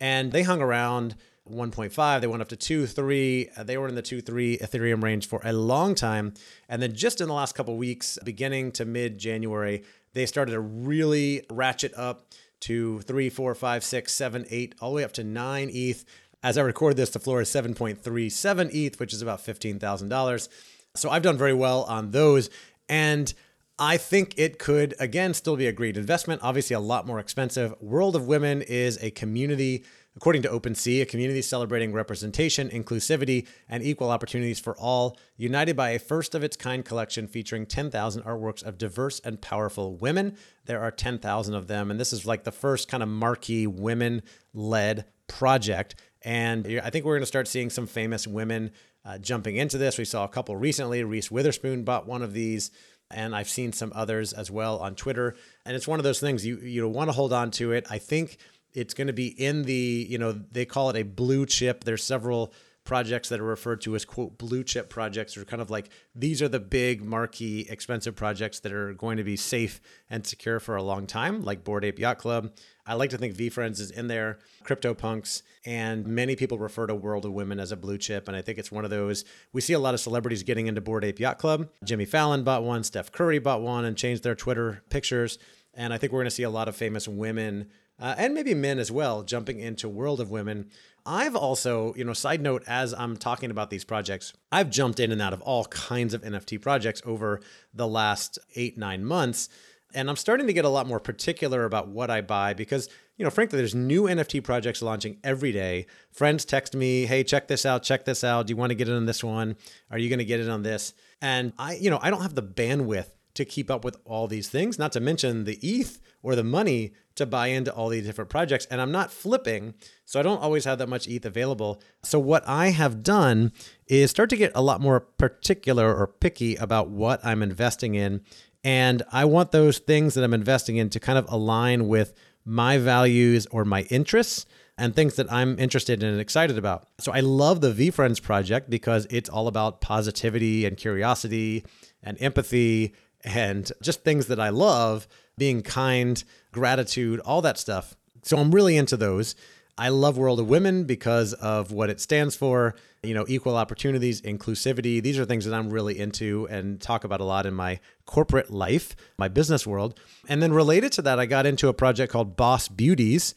And 0.00 0.32
they 0.32 0.42
hung 0.42 0.60
around 0.60 1.16
1.5 1.50 2.20
they 2.20 2.26
went 2.26 2.42
up 2.42 2.48
to 2.48 2.56
2 2.56 2.86
3 2.86 3.50
they 3.62 3.78
were 3.78 3.86
in 3.86 3.94
the 3.94 4.02
2 4.02 4.20
3 4.20 4.58
ethereum 4.58 5.00
range 5.00 5.28
for 5.28 5.40
a 5.44 5.52
long 5.52 5.94
time 5.94 6.34
and 6.68 6.82
then 6.82 6.92
just 6.92 7.20
in 7.20 7.28
the 7.28 7.32
last 7.32 7.54
couple 7.54 7.76
weeks 7.76 8.18
beginning 8.24 8.72
to 8.72 8.84
mid 8.84 9.16
january 9.16 9.84
they 10.12 10.26
started 10.26 10.50
to 10.50 10.60
really 10.60 11.46
ratchet 11.48 11.92
up 11.96 12.26
to 12.60 13.00
3 13.00 13.30
4 13.30 13.54
5 13.54 13.84
6 13.84 14.12
7 14.12 14.46
8 14.48 14.74
all 14.80 14.90
the 14.90 14.96
way 14.96 15.04
up 15.04 15.12
to 15.12 15.24
9 15.24 15.70
eth 15.72 16.04
as 16.42 16.58
i 16.58 16.62
record 16.62 16.96
this 16.96 17.10
the 17.10 17.18
floor 17.18 17.40
is 17.40 17.48
7.37 17.48 18.74
eth 18.74 19.00
which 19.00 19.12
is 19.12 19.22
about 19.22 19.40
$15000 19.40 20.48
so 20.94 21.10
i've 21.10 21.22
done 21.22 21.38
very 21.38 21.54
well 21.54 21.84
on 21.84 22.10
those 22.10 22.50
and 22.88 23.34
I 23.78 23.98
think 23.98 24.38
it 24.38 24.58
could, 24.58 24.94
again, 24.98 25.34
still 25.34 25.56
be 25.56 25.66
a 25.66 25.72
great 25.72 25.98
investment. 25.98 26.40
Obviously, 26.42 26.74
a 26.74 26.80
lot 26.80 27.06
more 27.06 27.18
expensive. 27.18 27.74
World 27.80 28.16
of 28.16 28.26
Women 28.26 28.62
is 28.62 28.98
a 29.02 29.10
community 29.10 29.84
According 30.16 30.42
to 30.42 30.48
OpenSea, 30.48 31.02
a 31.02 31.06
community 31.06 31.42
celebrating 31.42 31.92
representation, 31.92 32.70
inclusivity, 32.70 33.46
and 33.68 33.82
equal 33.82 34.10
opportunities 34.10 34.58
for 34.58 34.74
all, 34.78 35.18
united 35.36 35.76
by 35.76 35.90
a 35.90 35.98
first 35.98 36.34
of 36.34 36.42
its 36.42 36.56
kind 36.56 36.82
collection 36.84 37.28
featuring 37.28 37.66
10,000 37.66 38.22
artworks 38.22 38.62
of 38.62 38.78
diverse 38.78 39.20
and 39.20 39.42
powerful 39.42 39.94
women. 39.96 40.34
There 40.64 40.80
are 40.80 40.90
10,000 40.90 41.54
of 41.54 41.66
them, 41.66 41.90
and 41.90 42.00
this 42.00 42.14
is 42.14 42.24
like 42.24 42.44
the 42.44 42.52
first 42.52 42.88
kind 42.88 43.02
of 43.02 43.10
marquee 43.10 43.66
women 43.66 44.22
led 44.54 45.04
project. 45.26 45.96
And 46.22 46.66
I 46.82 46.88
think 46.88 47.04
we're 47.04 47.16
going 47.16 47.20
to 47.22 47.26
start 47.26 47.46
seeing 47.46 47.68
some 47.68 47.86
famous 47.86 48.26
women 48.26 48.70
uh, 49.04 49.18
jumping 49.18 49.56
into 49.56 49.76
this. 49.76 49.98
We 49.98 50.06
saw 50.06 50.24
a 50.24 50.28
couple 50.28 50.56
recently. 50.56 51.04
Reese 51.04 51.30
Witherspoon 51.30 51.84
bought 51.84 52.06
one 52.06 52.22
of 52.22 52.32
these 52.32 52.70
and 53.10 53.36
I've 53.36 53.48
seen 53.48 53.72
some 53.72 53.92
others 53.94 54.32
as 54.32 54.50
well 54.50 54.78
on 54.78 54.94
Twitter. 54.94 55.36
And 55.64 55.76
it's 55.76 55.86
one 55.86 56.00
of 56.00 56.04
those 56.04 56.18
things 56.18 56.44
you 56.44 56.58
you 56.58 56.88
want 56.88 57.08
to 57.08 57.12
hold 57.12 57.32
on 57.32 57.50
to 57.52 57.72
it. 57.72 57.86
I 57.88 57.98
think 57.98 58.38
it's 58.76 58.94
going 58.94 59.06
to 59.06 59.12
be 59.12 59.28
in 59.28 59.62
the, 59.62 60.06
you 60.08 60.18
know, 60.18 60.32
they 60.52 60.66
call 60.66 60.90
it 60.90 60.96
a 60.96 61.02
blue 61.02 61.46
chip. 61.46 61.84
There's 61.84 62.04
several 62.04 62.52
projects 62.84 63.30
that 63.30 63.40
are 63.40 63.44
referred 63.44 63.80
to 63.80 63.96
as 63.96 64.04
quote 64.04 64.38
blue 64.38 64.62
chip 64.62 64.88
projects. 64.88 65.36
Are 65.36 65.44
kind 65.44 65.60
of 65.60 65.70
like 65.70 65.90
these 66.14 66.40
are 66.40 66.48
the 66.48 66.60
big 66.60 67.02
marquee 67.02 67.66
expensive 67.68 68.14
projects 68.14 68.60
that 68.60 68.72
are 68.72 68.92
going 68.92 69.16
to 69.16 69.24
be 69.24 69.34
safe 69.34 69.80
and 70.08 70.24
secure 70.26 70.60
for 70.60 70.76
a 70.76 70.82
long 70.82 71.06
time 71.06 71.42
like 71.42 71.64
Bored 71.64 71.84
Ape 71.84 71.98
Yacht 71.98 72.18
Club. 72.18 72.52
I 72.86 72.94
like 72.94 73.10
to 73.10 73.18
think 73.18 73.34
VeeFriends 73.34 73.80
is 73.80 73.90
in 73.90 74.06
there 74.06 74.38
CryptoPunks 74.64 75.42
and 75.64 76.06
many 76.06 76.36
people 76.36 76.58
refer 76.58 76.86
to 76.86 76.94
world 76.94 77.24
of 77.24 77.32
women 77.32 77.58
as 77.58 77.72
a 77.72 77.76
blue 77.76 77.98
chip 77.98 78.28
and 78.28 78.36
i 78.36 78.42
think 78.42 78.58
it's 78.58 78.70
one 78.70 78.84
of 78.84 78.90
those 78.90 79.24
we 79.52 79.60
see 79.60 79.72
a 79.72 79.78
lot 79.78 79.94
of 79.94 80.00
celebrities 80.00 80.44
getting 80.44 80.68
into 80.68 80.80
Bored 80.80 81.04
Ape 81.04 81.18
Yacht 81.18 81.38
Club. 81.38 81.68
Jimmy 81.84 82.04
fallon 82.04 82.44
bought 82.44 82.62
one 82.62 82.84
steph 82.84 83.10
curry 83.10 83.40
bought 83.40 83.62
one 83.62 83.84
and 83.84 83.96
changed 83.96 84.22
their 84.22 84.36
twitter 84.36 84.82
pictures 84.90 85.38
and 85.74 85.92
i 85.92 85.98
think 85.98 86.12
we're 86.12 86.20
going 86.20 86.26
to 86.26 86.30
see 86.30 86.44
a 86.44 86.50
lot 86.50 86.68
of 86.68 86.76
famous 86.76 87.08
women 87.08 87.68
uh, 87.98 88.14
and 88.18 88.34
maybe 88.34 88.54
men 88.54 88.78
as 88.78 88.90
well 88.90 89.22
jumping 89.22 89.60
into 89.60 89.88
World 89.88 90.20
of 90.20 90.30
Women. 90.30 90.70
I've 91.04 91.36
also, 91.36 91.94
you 91.94 92.04
know, 92.04 92.12
side 92.12 92.40
note, 92.40 92.64
as 92.66 92.92
I'm 92.92 93.16
talking 93.16 93.50
about 93.50 93.70
these 93.70 93.84
projects, 93.84 94.32
I've 94.50 94.70
jumped 94.70 94.98
in 94.98 95.12
and 95.12 95.22
out 95.22 95.32
of 95.32 95.40
all 95.42 95.64
kinds 95.66 96.14
of 96.14 96.22
NFT 96.22 96.60
projects 96.60 97.00
over 97.06 97.40
the 97.72 97.86
last 97.86 98.38
eight, 98.56 98.76
nine 98.76 99.04
months. 99.04 99.48
And 99.94 100.10
I'm 100.10 100.16
starting 100.16 100.48
to 100.48 100.52
get 100.52 100.64
a 100.64 100.68
lot 100.68 100.86
more 100.86 100.98
particular 100.98 101.64
about 101.64 101.88
what 101.88 102.10
I 102.10 102.20
buy 102.20 102.54
because, 102.54 102.88
you 103.16 103.24
know, 103.24 103.30
frankly, 103.30 103.56
there's 103.56 103.74
new 103.74 104.02
NFT 104.02 104.42
projects 104.42 104.82
launching 104.82 105.18
every 105.22 105.52
day. 105.52 105.86
Friends 106.10 106.44
text 106.44 106.74
me, 106.74 107.06
hey, 107.06 107.22
check 107.22 107.46
this 107.46 107.64
out, 107.64 107.84
check 107.84 108.04
this 108.04 108.24
out. 108.24 108.48
Do 108.48 108.50
you 108.50 108.56
want 108.56 108.70
to 108.70 108.74
get 108.74 108.88
in 108.88 108.94
on 108.94 109.06
this 109.06 109.22
one? 109.22 109.56
Are 109.90 109.98
you 109.98 110.08
going 110.08 110.18
to 110.18 110.24
get 110.24 110.40
in 110.40 110.50
on 110.50 110.64
this? 110.64 110.92
And 111.22 111.52
I, 111.56 111.76
you 111.76 111.88
know, 111.88 112.00
I 112.02 112.10
don't 112.10 112.22
have 112.22 112.34
the 112.34 112.42
bandwidth 112.42 113.10
to 113.34 113.44
keep 113.44 113.70
up 113.70 113.84
with 113.84 113.96
all 114.04 114.26
these 114.26 114.48
things, 114.48 114.78
not 114.78 114.92
to 114.92 115.00
mention 115.00 115.44
the 115.44 115.58
ETH 115.62 116.00
or 116.26 116.34
the 116.34 116.42
money 116.42 116.92
to 117.14 117.24
buy 117.24 117.46
into 117.46 117.72
all 117.72 117.88
these 117.88 118.04
different 118.04 118.28
projects. 118.28 118.66
And 118.66 118.80
I'm 118.80 118.90
not 118.90 119.12
flipping, 119.12 119.74
so 120.04 120.18
I 120.18 120.24
don't 120.24 120.42
always 120.42 120.64
have 120.64 120.78
that 120.78 120.88
much 120.88 121.06
ETH 121.06 121.24
available. 121.24 121.80
So, 122.02 122.18
what 122.18 122.42
I 122.48 122.70
have 122.70 123.04
done 123.04 123.52
is 123.86 124.10
start 124.10 124.28
to 124.30 124.36
get 124.36 124.50
a 124.56 124.60
lot 124.60 124.80
more 124.80 124.98
particular 124.98 125.94
or 125.94 126.08
picky 126.08 126.56
about 126.56 126.90
what 126.90 127.24
I'm 127.24 127.44
investing 127.44 127.94
in. 127.94 128.22
And 128.64 129.04
I 129.12 129.24
want 129.24 129.52
those 129.52 129.78
things 129.78 130.14
that 130.14 130.24
I'm 130.24 130.34
investing 130.34 130.78
in 130.78 130.90
to 130.90 130.98
kind 130.98 131.16
of 131.16 131.30
align 131.30 131.86
with 131.86 132.12
my 132.44 132.76
values 132.76 133.46
or 133.52 133.64
my 133.64 133.82
interests 133.82 134.44
and 134.76 134.94
things 134.94 135.14
that 135.14 135.32
I'm 135.32 135.56
interested 135.60 136.02
in 136.02 136.08
and 136.08 136.20
excited 136.20 136.58
about. 136.58 136.88
So 136.98 137.12
I 137.12 137.20
love 137.20 137.60
the 137.60 137.72
VeeFriends 137.72 138.20
project 138.20 138.68
because 138.68 139.06
it's 139.10 139.28
all 139.28 139.46
about 139.46 139.80
positivity 139.80 140.66
and 140.66 140.76
curiosity 140.76 141.64
and 142.02 142.20
empathy 142.20 142.94
and 143.24 143.70
just 143.80 144.02
things 144.02 144.26
that 144.26 144.40
I 144.40 144.48
love 144.48 145.06
being 145.38 145.62
kind, 145.62 146.22
gratitude, 146.52 147.20
all 147.20 147.42
that 147.42 147.58
stuff. 147.58 147.96
So 148.22 148.38
I'm 148.38 148.50
really 148.50 148.76
into 148.76 148.96
those. 148.96 149.34
I 149.78 149.90
love 149.90 150.16
World 150.16 150.40
of 150.40 150.48
Women 150.48 150.84
because 150.84 151.34
of 151.34 151.70
what 151.70 151.90
it 151.90 152.00
stands 152.00 152.34
for, 152.34 152.74
you 153.02 153.12
know, 153.12 153.26
equal 153.28 153.56
opportunities, 153.56 154.22
inclusivity. 154.22 155.02
These 155.02 155.18
are 155.18 155.26
things 155.26 155.44
that 155.44 155.54
I'm 155.54 155.68
really 155.68 155.98
into 155.98 156.48
and 156.50 156.80
talk 156.80 157.04
about 157.04 157.20
a 157.20 157.24
lot 157.24 157.44
in 157.44 157.52
my 157.52 157.80
corporate 158.06 158.50
life, 158.50 158.96
my 159.18 159.28
business 159.28 159.66
world. 159.66 160.00
And 160.28 160.42
then 160.42 160.54
related 160.54 160.92
to 160.92 161.02
that, 161.02 161.18
I 161.18 161.26
got 161.26 161.44
into 161.44 161.68
a 161.68 161.74
project 161.74 162.10
called 162.10 162.36
Boss 162.36 162.68
Beauties, 162.68 163.34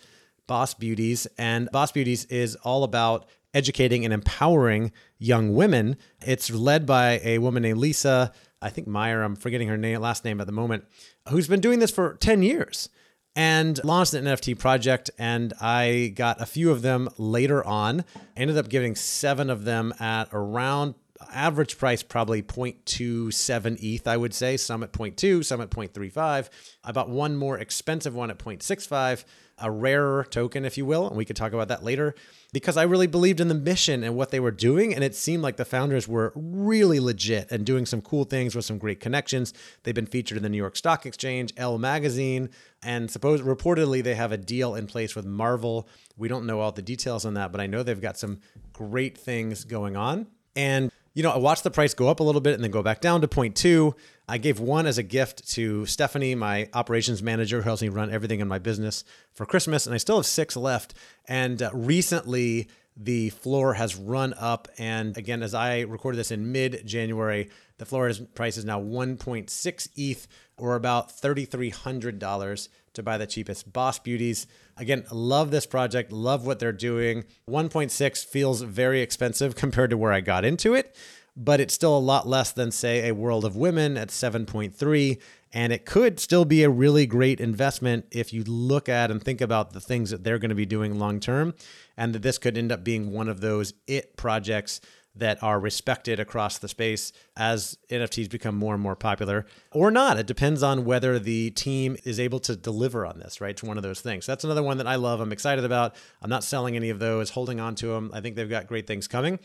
Boss 0.48 0.74
Beauties, 0.74 1.28
and 1.38 1.70
Boss 1.74 1.92
Beauties 1.92 2.24
is 2.26 2.56
all 2.58 2.86
about 2.86 3.28
educating 3.54 4.06
and 4.06 4.14
empowering 4.14 4.94
young 5.18 5.54
women. 5.54 5.98
It's 6.22 6.50
led 6.50 6.86
by 6.86 7.20
a 7.24 7.40
woman 7.40 7.64
named 7.64 7.80
Lisa 7.80 8.32
I 8.62 8.70
think 8.70 8.88
Mayer, 8.88 9.22
I'm 9.24 9.36
forgetting 9.36 9.68
her 9.68 9.78
name, 9.78 10.00
last 10.02 10.26
name 10.26 10.42
at 10.42 10.48
the 10.48 10.54
moment, 10.54 10.86
who's 11.30 11.48
been 11.48 11.62
doing 11.62 11.80
this 11.80 11.92
for 11.92 12.16
10 12.16 12.42
years 12.44 12.90
and 13.36 13.82
launched 13.84 14.14
an 14.14 14.26
NFT 14.26 14.58
project. 14.58 15.10
And 15.18 15.54
I 15.62 16.14
got 16.16 16.42
a 16.42 16.46
few 16.46 16.72
of 16.72 16.82
them 16.82 17.10
later 17.18 17.66
on. 17.66 18.04
I 18.16 18.42
ended 18.42 18.58
up 18.58 18.70
giving 18.70 18.96
seven 18.96 19.50
of 19.50 19.64
them 19.64 19.94
at 20.00 20.28
around 20.34 20.96
average 21.32 21.78
price 21.78 22.04
probably 22.04 22.42
0.27 22.42 23.78
ETH, 23.82 24.08
I 24.08 24.18
would 24.18 24.34
say. 24.34 24.58
Some 24.58 24.84
at 24.84 24.94
0.2, 24.94 25.44
some 25.44 25.62
at 25.62 25.70
0.35. 25.70 26.50
I 26.84 26.92
bought 26.92 27.10
one 27.10 27.36
more 27.36 27.58
expensive 27.58 28.16
one 28.16 28.32
at 28.32 28.40
0.65 28.40 29.26
a 29.62 29.70
rarer 29.70 30.24
token, 30.24 30.66
if 30.66 30.78
you 30.78 30.86
will. 30.86 31.08
And 31.08 31.18
we 31.18 31.26
could 31.26 31.36
talk 31.36 31.54
about 31.54 31.68
that 31.68 31.84
later 31.84 32.16
because 32.54 32.78
I 32.78 32.84
really 32.84 33.08
believed 33.08 33.40
in 33.40 33.48
the 33.48 33.54
mission 33.54 34.04
and 34.04 34.16
what 34.16 34.32
they 34.32 34.40
were 34.40 34.52
doing. 34.52 34.94
And 34.94 35.04
it 35.04 35.16
seemed 35.16 35.44
like 35.44 35.58
the 35.58 35.66
founders 35.66 36.08
were 36.08 36.34
really 36.36 37.00
legit 37.00 37.52
and 37.52 37.66
doing 37.66 37.86
some 37.86 38.02
cool 38.02 38.24
things 38.24 38.56
with 38.56 38.66
some 38.66 38.78
great 38.78 39.00
connections. 39.00 39.54
They've 39.84 39.96
been 39.96 40.06
featured 40.06 40.38
in 40.38 40.44
the 40.44 40.50
New 40.50 40.58
York 40.58 40.76
Stock 40.76 41.06
Exchange, 41.06 41.54
Elle 41.58 41.78
Magazine, 41.78 42.50
and 42.82 43.10
suppose 43.12 43.42
reportedly 43.42 44.04
they 44.04 44.16
have 44.16 44.32
a 44.32 44.38
deal 44.38 44.76
in 44.76 44.88
place 44.88 45.16
with 45.16 45.26
Marvel. 45.26 45.88
We 46.18 46.28
don't 46.28 46.46
know 46.46 46.60
all 46.60 46.72
the 46.72 46.82
details 46.82 47.26
on 47.26 47.34
that, 47.36 47.52
but 47.52 47.62
I 47.62 47.68
know 47.68 47.84
they've 47.84 48.00
got 48.00 48.18
some 48.18 48.40
great 48.74 49.18
things 49.18 49.64
going 49.64 49.96
on. 49.96 50.28
And 50.56 50.92
you 51.14 51.24
know, 51.24 51.32
I 51.32 51.38
watched 51.38 51.64
the 51.64 51.72
price 51.72 51.94
go 51.94 52.08
up 52.08 52.20
a 52.20 52.24
little 52.24 52.42
bit 52.42 52.54
and 52.54 52.64
then 52.64 52.72
go 52.72 52.84
back 52.84 53.02
down 53.02 53.22
to 53.22 53.28
0.2. 53.28 53.94
I 54.28 54.38
gave 54.38 54.60
one 54.60 54.86
as 54.86 54.98
a 54.98 55.04
gift 55.04 55.48
to 55.54 55.86
Stephanie, 55.86 56.36
my 56.36 56.70
operations 56.74 57.24
manager, 57.24 57.58
who 57.58 57.64
helps 57.64 57.82
me 57.82 57.90
run 57.90 58.12
everything 58.12 58.40
in 58.40 58.48
my 58.48 58.60
business 58.60 59.04
for 59.34 59.46
Christmas. 59.46 59.86
And 59.86 59.96
I 59.96 59.98
still 59.98 60.18
have 60.18 60.26
six 60.26 60.56
left. 60.56 60.94
And 61.28 61.62
uh, 61.62 61.72
recently, 61.74 62.70
the 62.96 63.30
floor 63.30 63.74
has 63.74 63.96
run 63.96 64.34
up. 64.36 64.68
And 64.78 65.18
again, 65.18 65.42
as 65.42 65.54
I 65.54 65.82
recorded 65.82 66.18
this 66.18 66.32
in 66.32 66.52
mid 66.52 66.86
January, 66.86 67.50
the 67.78 67.86
floor 67.86 68.12
price 68.36 68.58
is 68.58 68.66
now 68.66 68.80
1.6 68.80 69.90
ETH 69.96 70.28
or 70.58 70.76
about 70.76 71.10
$3,300 71.10 72.70
to 72.94 73.04
buy 73.04 73.18
the 73.18 73.26
cheapest 73.26 73.72
Boss 73.72 74.00
Beauties. 74.00 74.48
Again, 74.80 75.06
love 75.12 75.52
this 75.52 75.66
project, 75.66 76.12
love 76.12 76.46
what 76.46 76.60
they're 76.60 76.72
doing. 76.72 77.26
1.6 77.50 78.26
feels 78.26 78.62
very 78.62 79.02
expensive 79.02 79.56
compared 79.56 79.92
to 79.92 79.98
where 79.98 80.14
I 80.14 80.22
got 80.22 80.46
into 80.46 80.74
it 80.74 80.96
but 81.40 81.62
it's 81.62 81.74
still 81.74 81.98
a 81.98 82.00
lot 82.00 82.28
less 82.28 82.52
than, 82.52 82.70
say, 82.70 83.08
a 83.08 83.16
World 83.16 83.46
of 83.46 83.56
Women 83.56 83.96
at 83.96 84.10
7.3. 84.10 85.20
And 85.54 85.74
it 85.74 85.86
could 85.86 86.20
still 86.20 86.44
be 86.44 86.64
a 86.64 86.70
really 86.70 87.08
great 87.08 87.40
investment 87.40 88.06
if 88.12 88.34
you 88.34 88.44
look 88.44 88.90
at 88.90 89.10
and 89.10 89.24
think 89.24 89.40
about 89.40 89.72
the 89.72 89.80
things 89.80 90.12
that 90.12 90.24
they're 90.24 90.38
going 90.38 90.50
to 90.50 90.56
be 90.56 90.66
doing 90.66 91.00
long 91.00 91.22
term. 91.22 91.56
And 91.98 92.14
that 92.14 92.22
this 92.22 92.38
could 92.38 92.58
end 92.58 92.74
up 92.74 92.84
being 92.84 93.12
one 93.12 93.30
of 93.30 93.40
those 93.40 93.74
it 93.88 94.18
projects 94.18 94.82
that 95.20 95.42
are 95.44 95.60
respected 95.60 96.20
across 96.20 96.58
the 96.58 96.68
space 96.68 97.12
as 97.38 97.78
NFTs 97.90 98.30
become 98.30 98.56
more 98.56 98.74
and 98.74 98.84
more 98.84 98.96
popular 98.96 99.46
or 99.72 99.92
not. 99.92 100.18
It 100.18 100.28
depends 100.28 100.64
on 100.64 100.86
whether 100.86 101.20
the 101.20 101.52
team 101.52 101.96
is 102.04 102.20
able 102.20 102.40
to 102.42 102.56
deliver 102.56 103.06
on 103.06 103.20
this, 103.20 103.40
right? 103.40 103.52
It's 103.52 103.64
one 103.64 103.78
of 103.78 103.84
those 103.84 104.02
things. 104.02 104.26
That's 104.26 104.44
another 104.44 104.64
one 104.64 104.78
that 104.78 104.88
I 104.88 104.96
love. 104.96 105.22
I'm 105.22 105.32
excited 105.32 105.64
about. 105.64 105.96
I'm 106.22 106.30
not 106.30 106.44
selling 106.44 106.76
any 106.76 106.90
of 106.90 107.00
those, 107.00 107.30
holding 107.30 107.60
on 107.60 107.76
to 107.76 107.88
them. 107.88 108.12
I 108.14 108.22
think 108.22 108.36
they've 108.36 108.50
got 108.50 108.68
great 108.68 108.88
things 108.88 109.08
coming. 109.08 109.40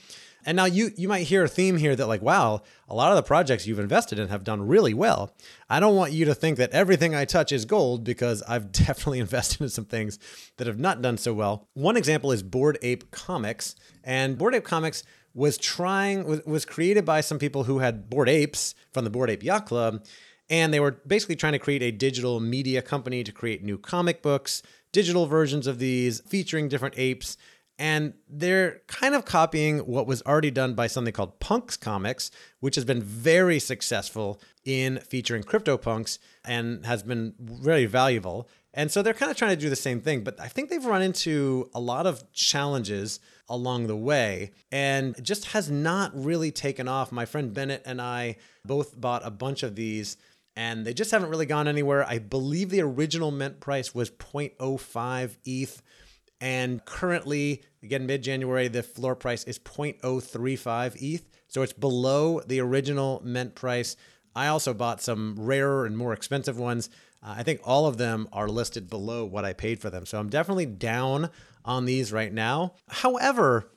And 0.47 0.57
now 0.57 0.66
you 0.66 0.90
you 0.97 1.09
might 1.09 1.26
hear 1.26 1.45
a 1.45 1.49
theme 1.49 1.76
here 1.76 1.97
that 1.97 2.07
like, 2.07 2.23
wow, 2.23 2.62
a 2.88 2.95
lot 2.95 3.11
of 3.11 3.16
the 3.16 3.23
projects 3.23 3.66
you've 3.66 3.78
invested 3.78 4.19
in 4.19 4.28
have 4.28 4.45
done 4.45 4.66
really 4.66 4.95
well. 4.95 5.35
I 5.71 5.81
don't 5.81 5.97
want 5.97 6.12
you 6.12 6.25
to 6.26 6.35
think 6.35 6.59
that 6.59 6.71
everything 6.71 7.14
I 7.14 7.25
touch 7.25 7.50
is 7.50 7.64
gold 7.64 8.04
because 8.04 8.43
I've 8.43 8.71
definitely 8.73 9.21
invested 9.21 9.62
in 9.62 9.69
some 9.69 9.87
things 9.87 10.19
that 10.59 10.66
have 10.66 10.78
not 10.78 11.02
done 11.02 11.16
so 11.16 11.33
well. 11.33 11.69
One 11.75 11.97
example 11.97 12.31
is 12.33 12.43
Bored 12.43 12.78
Ape 12.83 13.11
Comics, 13.11 13.75
and 14.02 14.37
Bored 14.37 14.54
Ape 14.54 14.64
Comics 14.64 15.02
was 15.35 15.59
trying 15.59 16.25
was, 16.25 16.43
was 16.45 16.64
created 16.64 17.05
by 17.05 17.21
some 17.21 17.38
people 17.38 17.64
who 17.64 17.81
had 17.81 18.09
bored 18.09 18.29
apes 18.29 18.75
from 18.93 19.05
the 19.05 19.11
Bored 19.11 19.31
Ape 19.31 19.43
Yacht 19.43 19.67
Club 19.67 20.05
and 20.50 20.73
they 20.73 20.81
were 20.81 20.93
basically 21.07 21.37
trying 21.37 21.53
to 21.55 21.59
create 21.59 21.83
a 21.83 21.91
digital 21.91 22.38
media 22.41 22.83
company 22.83 23.25
to 23.25 23.33
create 23.33 23.62
new 23.62 23.76
comic 23.76 24.23
books 24.23 24.62
digital 24.93 25.26
versions 25.26 25.67
of 25.67 25.79
these 25.79 26.21
featuring 26.21 26.69
different 26.69 26.95
apes 26.97 27.37
and 27.76 28.14
they're 28.29 28.83
kind 28.87 29.17
of 29.17 29.25
copying 29.25 29.81
what 29.81 30.07
was 30.07 30.23
already 30.23 30.50
done 30.50 30.75
by 30.75 30.87
something 30.87 31.12
called 31.12 31.41
punks 31.41 31.76
comics 31.76 32.31
which 32.61 32.76
has 32.76 32.85
been 32.85 33.03
very 33.03 33.59
successful 33.59 34.41
in 34.64 34.99
featuring 35.00 35.43
CryptoPunks 35.43 36.19
and 36.45 36.87
has 36.87 37.03
been 37.03 37.35
very 37.38 37.87
valuable 37.87 38.49
and 38.75 38.90
so 38.90 39.00
they're 39.00 39.14
kind 39.14 39.31
of 39.31 39.37
trying 39.37 39.57
to 39.57 39.61
do 39.61 39.71
the 39.71 39.76
same 39.76 40.00
thing 40.00 40.23
but 40.23 40.38
i 40.38 40.49
think 40.49 40.69
they've 40.69 40.85
run 40.85 41.00
into 41.00 41.71
a 41.75 41.81
lot 41.81 42.07
of 42.07 42.31
challenges 42.33 43.21
along 43.49 43.87
the 43.87 43.97
way 43.97 44.52
and 44.73 45.23
just 45.23 45.47
has 45.47 45.71
not 45.71 46.12
really 46.14 46.50
taken 46.50 46.88
off. 46.88 47.12
My 47.12 47.26
friend 47.26 47.52
Bennett 47.52 47.83
and 47.85 48.00
I 48.00 48.37
both 48.64 48.99
bought 48.99 49.26
a 49.26 49.31
bunch 49.31 49.62
of 49.62 49.75
these 49.76 50.16
and 50.57 50.87
they 50.87 50.95
just 50.95 51.11
haven't 51.11 51.31
really 51.31 51.47
gone 51.47 51.69
anywhere. 51.69 52.07
I 52.09 52.19
believe 52.19 52.71
the 52.71 52.81
original 52.81 53.31
mint 53.31 53.61
price 53.61 53.95
was 53.95 54.11
0.05 54.11 55.37
ETH. 55.45 55.83
And 56.40 56.85
currently, 56.85 57.62
again, 57.83 58.07
mid 58.07 58.23
January, 58.23 58.69
the 58.69 58.83
floor 58.83 59.16
price 59.16 59.45
is 59.45 59.59
0.035 59.59 60.97
ETH. 61.00 61.28
So 61.49 61.62
it's 61.62 61.73
below 61.73 62.40
the 62.40 62.61
original 62.61 63.21
mint 63.25 63.54
price. 63.54 63.97
I 64.37 64.49
also 64.49 64.75
bought 64.75 65.00
some 65.00 65.37
rarer 65.38 65.87
and 65.87 65.97
more 65.97 66.12
expensive 66.12 66.59
ones. 66.59 66.88
Uh, 67.25 67.35
I 67.38 67.43
think 67.43 67.61
all 67.64 67.87
of 67.87 67.97
them 67.97 68.28
are 68.33 68.49
listed 68.49 68.90
below 68.90 69.25
what 69.25 69.45
I 69.45 69.52
paid 69.52 69.81
for 69.81 69.90
them. 69.90 70.07
So 70.07 70.19
I'm 70.19 70.28
definitely 70.28 70.66
down 70.66 71.31
on 71.64 71.87
these 71.87 72.12
right 72.12 72.33
now. 72.33 72.75
However, 72.88 73.71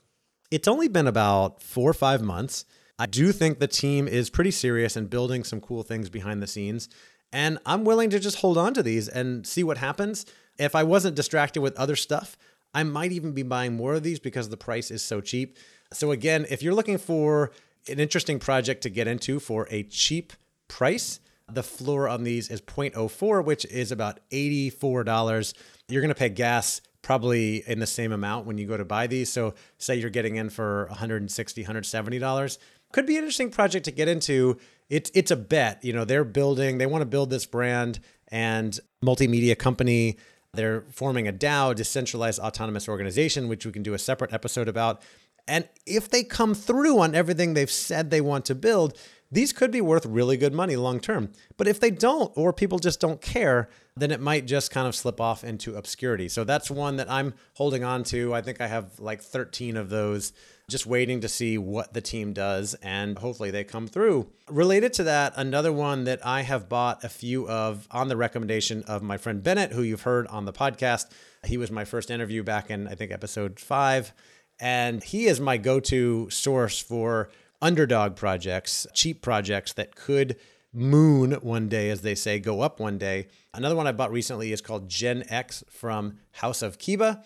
it's 0.52 0.68
only 0.68 0.88
been 0.88 1.08
about 1.08 1.64
four 1.64 1.90
or 1.90 1.94
five 1.94 2.22
months. 2.22 2.66
I 3.00 3.06
do 3.06 3.32
think 3.32 3.60
the 3.60 3.68
team 3.68 4.08
is 4.08 4.30
pretty 4.30 4.52
serious 4.52 4.96
and 4.96 5.10
building 5.10 5.44
some 5.44 5.62
cool 5.62 5.84
things 5.84 6.10
behind 6.10 6.42
the 6.42 6.48
scenes. 6.48 6.90
And 7.32 7.60
I'm 7.66 7.84
willing 7.86 8.10
to 8.12 8.20
just 8.20 8.38
hold 8.38 8.58
on 8.58 8.74
to 8.74 8.84
these 8.84 9.08
and 9.08 9.46
see 9.46 9.64
what 9.64 9.78
happens. 9.78 10.26
If 10.58 10.76
I 10.76 10.84
wasn't 10.84 11.16
distracted 11.16 11.62
with 11.62 11.78
other 11.78 11.96
stuff, 11.96 12.38
I 12.74 12.84
might 12.84 13.12
even 13.12 13.34
be 13.34 13.44
buying 13.44 13.76
more 13.76 13.96
of 13.96 14.04
these 14.04 14.20
because 14.20 14.50
the 14.50 14.58
price 14.58 14.92
is 14.92 15.02
so 15.02 15.22
cheap. 15.22 15.58
So, 15.94 16.12
again, 16.12 16.46
if 16.50 16.62
you're 16.62 16.74
looking 16.74 16.98
for 16.98 17.52
an 17.90 18.00
interesting 18.00 18.40
project 18.40 18.82
to 18.84 18.90
get 18.90 19.08
into 19.08 19.40
for 19.40 19.68
a 19.70 19.84
cheap 19.84 20.34
price, 20.68 21.20
the 21.52 21.64
floor 21.64 22.08
on 22.08 22.24
these 22.24 22.50
is 22.50 22.62
0.04, 22.62 23.44
which 23.44 23.66
is 23.66 23.92
about 23.92 24.20
$84. 24.32 25.54
You're 25.88 26.02
going 26.02 26.10
to 26.10 26.16
pay 26.16 26.30
gas 26.30 26.82
probably 27.02 27.64
in 27.68 27.80
the 27.80 27.88
same 27.88 28.12
amount 28.12 28.46
when 28.46 28.58
you 28.58 28.68
go 28.68 28.76
to 28.76 28.84
buy 28.84 29.08
these. 29.08 29.32
So 29.32 29.54
say 29.78 29.96
you're 29.96 30.10
getting 30.10 30.36
in 30.36 30.50
for 30.50 30.90
$160, 30.92 31.58
170 31.58 32.20
dollars. 32.20 32.60
Could 32.92 33.06
be 33.06 33.14
an 33.14 33.20
interesting 33.20 33.50
project 33.50 33.86
to 33.86 33.92
get 33.92 34.08
into. 34.08 34.58
It's 34.90 35.12
it's 35.14 35.32
a 35.32 35.36
bet. 35.36 35.84
You 35.84 35.94
know, 35.94 36.06
they're 36.06 36.24
building, 36.24 36.78
they 36.78 36.86
want 36.86 37.02
to 37.02 37.06
build 37.06 37.30
this 37.30 37.46
brand 37.46 38.00
and 38.30 38.78
multimedia 39.04 39.58
company. 39.58 40.18
They're 40.54 40.86
forming 40.92 41.28
a 41.28 41.34
DAO, 41.34 41.76
decentralized 41.76 42.40
autonomous 42.40 42.88
organization, 42.88 43.48
which 43.48 43.66
we 43.66 43.72
can 43.72 43.84
do 43.84 43.94
a 43.94 44.00
separate 44.00 44.34
episode 44.34 44.68
about. 44.68 45.02
And 45.48 45.68
if 45.86 46.10
they 46.10 46.24
come 46.24 46.54
through 46.54 47.00
on 47.00 47.16
everything 47.16 47.54
they've 47.54 47.72
said 47.72 48.10
they 48.10 48.22
want 48.22 48.46
to 48.46 48.56
build, 48.56 48.98
these 49.32 49.54
could 49.54 49.72
be 49.72 49.82
worth 49.82 50.06
really 50.06 50.38
good 50.38 50.54
money 50.54 50.76
long 50.76 51.00
term. 51.00 51.32
But 51.58 51.68
if 51.68 51.80
they 51.80 51.92
don't, 51.92 52.32
or 52.36 52.54
people 52.54 52.80
just 52.80 53.00
don't 53.00 53.22
care, 53.22 53.70
then 53.96 54.12
it 54.12 54.22
might 54.22 54.46
just 54.46 54.72
kind 54.72 54.88
of 54.88 54.96
slip 54.96 55.20
off 55.20 55.44
into 55.44 55.76
obscurity. 55.76 56.30
So 56.30 56.44
that's 56.44 56.72
one 56.72 56.98
that 56.98 57.10
I'm 57.12 57.34
holding 57.56 57.84
on 57.84 58.04
to. 58.06 58.34
I 58.34 58.42
think 58.42 58.62
I 58.62 58.68
have 58.68 59.00
like 59.00 59.22
13 59.22 59.76
of 59.76 59.90
those, 59.90 60.34
just 60.70 60.86
waiting 60.86 61.22
to 61.22 61.28
see 61.28 61.58
what 61.58 61.94
the 61.94 62.02
team 62.02 62.34
does, 62.34 62.76
and 62.76 63.18
hopefully 63.18 63.52
they 63.52 63.64
come 63.64 63.88
through. 63.88 64.28
Related 64.50 64.94
to 64.94 65.04
that, 65.04 65.34
another 65.36 65.74
one 65.74 66.06
that 66.06 66.26
I 66.26 66.42
have 66.42 66.70
bought 66.70 67.04
a 67.04 67.10
few 67.10 67.48
of 67.50 67.88
on 67.92 68.08
the 68.08 68.18
recommendation 68.18 68.84
of 68.84 69.02
my 69.02 69.18
friend 69.18 69.44
Bennett, 69.44 69.72
who 69.72 69.82
you've 69.82 70.02
heard 70.02 70.28
on 70.28 70.46
the 70.46 70.54
podcast. 70.54 71.08
He 71.46 71.58
was 71.58 71.72
my 71.72 71.86
first 71.86 72.12
interview 72.12 72.44
back 72.44 72.70
in, 72.70 72.88
I 72.88 72.96
think, 72.96 73.12
episode 73.12 73.60
five. 73.60 74.14
And 74.60 75.04
he 75.04 75.28
is 75.28 75.40
my 75.40 75.58
go 75.58 75.80
to 75.82 76.30
source 76.30 76.80
for 76.80 77.30
underdog 77.62 78.16
projects, 78.16 78.88
cheap 78.94 79.22
projects 79.22 79.74
that 79.74 79.96
could 79.96 80.38
moon 80.74 81.32
one 81.42 81.70
day, 81.70 81.90
as 81.90 82.02
they 82.02 82.16
say, 82.16 82.40
go 82.40 82.62
up 82.62 82.80
one 82.80 82.98
day. 82.98 83.28
Another 83.54 83.76
one 83.76 83.88
I 83.88 83.92
bought 83.92 84.12
recently 84.12 84.52
is 84.52 84.62
called 84.62 84.90
Gen 84.90 85.24
X 85.30 85.64
from 85.70 86.20
House 86.32 86.62
of 86.62 86.78
Kibaa. 86.78 87.24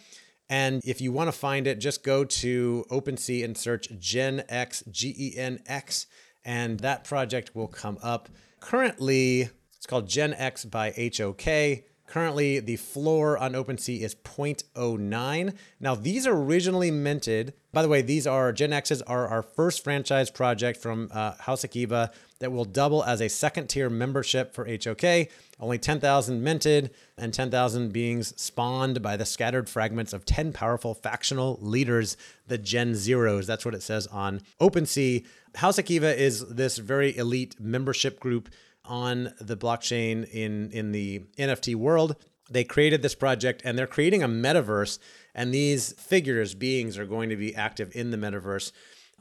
And 0.50 0.82
if 0.86 1.00
you 1.00 1.12
want 1.12 1.30
to 1.30 1.32
find 1.32 1.66
it, 1.68 1.80
just 1.80 2.04
go 2.04 2.26
to 2.26 2.86
OpenSea 2.90 3.44
and 3.46 3.58
search 3.58 3.88
Gen 4.00 4.44
X, 4.50 4.84
G 4.92 5.16
E 5.18 5.38
N 5.38 5.60
X, 5.66 6.08
and 6.44 6.80
that 6.82 7.04
project 7.04 7.56
will 7.56 7.68
come 7.68 7.98
up. 8.04 8.30
Currently, 8.60 9.50
it's 9.76 9.88
called 9.88 10.08
Gen 10.08 10.34
X 10.34 10.66
by 10.66 10.92
HOK. 11.18 11.84
Currently, 12.06 12.60
the 12.60 12.76
floor 12.76 13.38
on 13.38 13.54
OpenSea 13.54 14.02
is 14.02 14.14
0.09. 14.14 15.56
Now, 15.80 15.96
these 15.96 16.28
originally 16.28 16.92
minted. 16.92 17.54
By 17.74 17.82
the 17.82 17.88
way, 17.88 18.02
these 18.02 18.28
are 18.28 18.52
Gen 18.52 18.74
X's 18.74 19.02
are 19.04 19.28
our 19.28 19.42
first 19.42 19.84
franchise 19.84 20.30
project 20.30 20.82
from 20.82 21.10
uh, 21.14 21.36
House 21.40 21.64
of 21.64 21.70
Kibaa 21.70 22.12
that 22.40 22.52
will 22.52 22.66
double 22.66 23.04
as 23.04 23.22
a 23.22 23.30
second 23.30 23.68
tier 23.68 23.90
membership 23.90 24.54
for 24.54 24.66
HOK. 24.66 25.30
Only 25.60 25.78
10,000 25.78 26.44
minted 26.44 26.92
and 27.18 27.34
10,000 27.34 27.94
beings 27.94 28.34
spawned 28.42 29.02
by 29.02 29.16
the 29.16 29.26
scattered 29.26 29.70
fragments 29.70 30.12
of 30.12 30.26
10 30.26 30.52
powerful 30.52 30.94
factional 30.94 31.60
leaders, 31.62 32.18
the 32.48 32.58
Gen 32.58 32.94
Zeros. 32.94 33.48
That's 33.48 33.64
what 33.64 33.76
it 33.76 33.84
says 33.84 34.06
on 34.08 34.42
OpenSea. 34.60 35.26
House 35.56 35.78
of 35.78 35.86
Kibaa 35.86 36.16
is 36.16 36.48
this 36.50 36.78
very 36.78 37.16
elite 37.16 37.56
membership 37.60 38.20
group 38.20 38.50
on 38.84 39.34
the 39.40 39.56
blockchain 39.56 40.28
in 40.30 40.72
in 40.72 40.92
the 40.92 41.22
NFT 41.38 41.76
world. 41.76 42.16
They 42.50 42.64
created 42.66 43.02
this 43.02 43.16
project 43.16 43.62
and 43.64 43.78
they're 43.78 43.88
creating 43.88 44.24
a 44.24 44.28
metaverse 44.28 45.00
and 45.34 45.54
these 45.54 45.94
figures 45.94 46.54
beings 46.54 46.98
are 46.98 47.06
going 47.06 47.30
to 47.30 47.36
be 47.36 47.56
active 47.56 47.96
in 47.96 48.12
the 48.12 48.18
metaverse. 48.18 48.72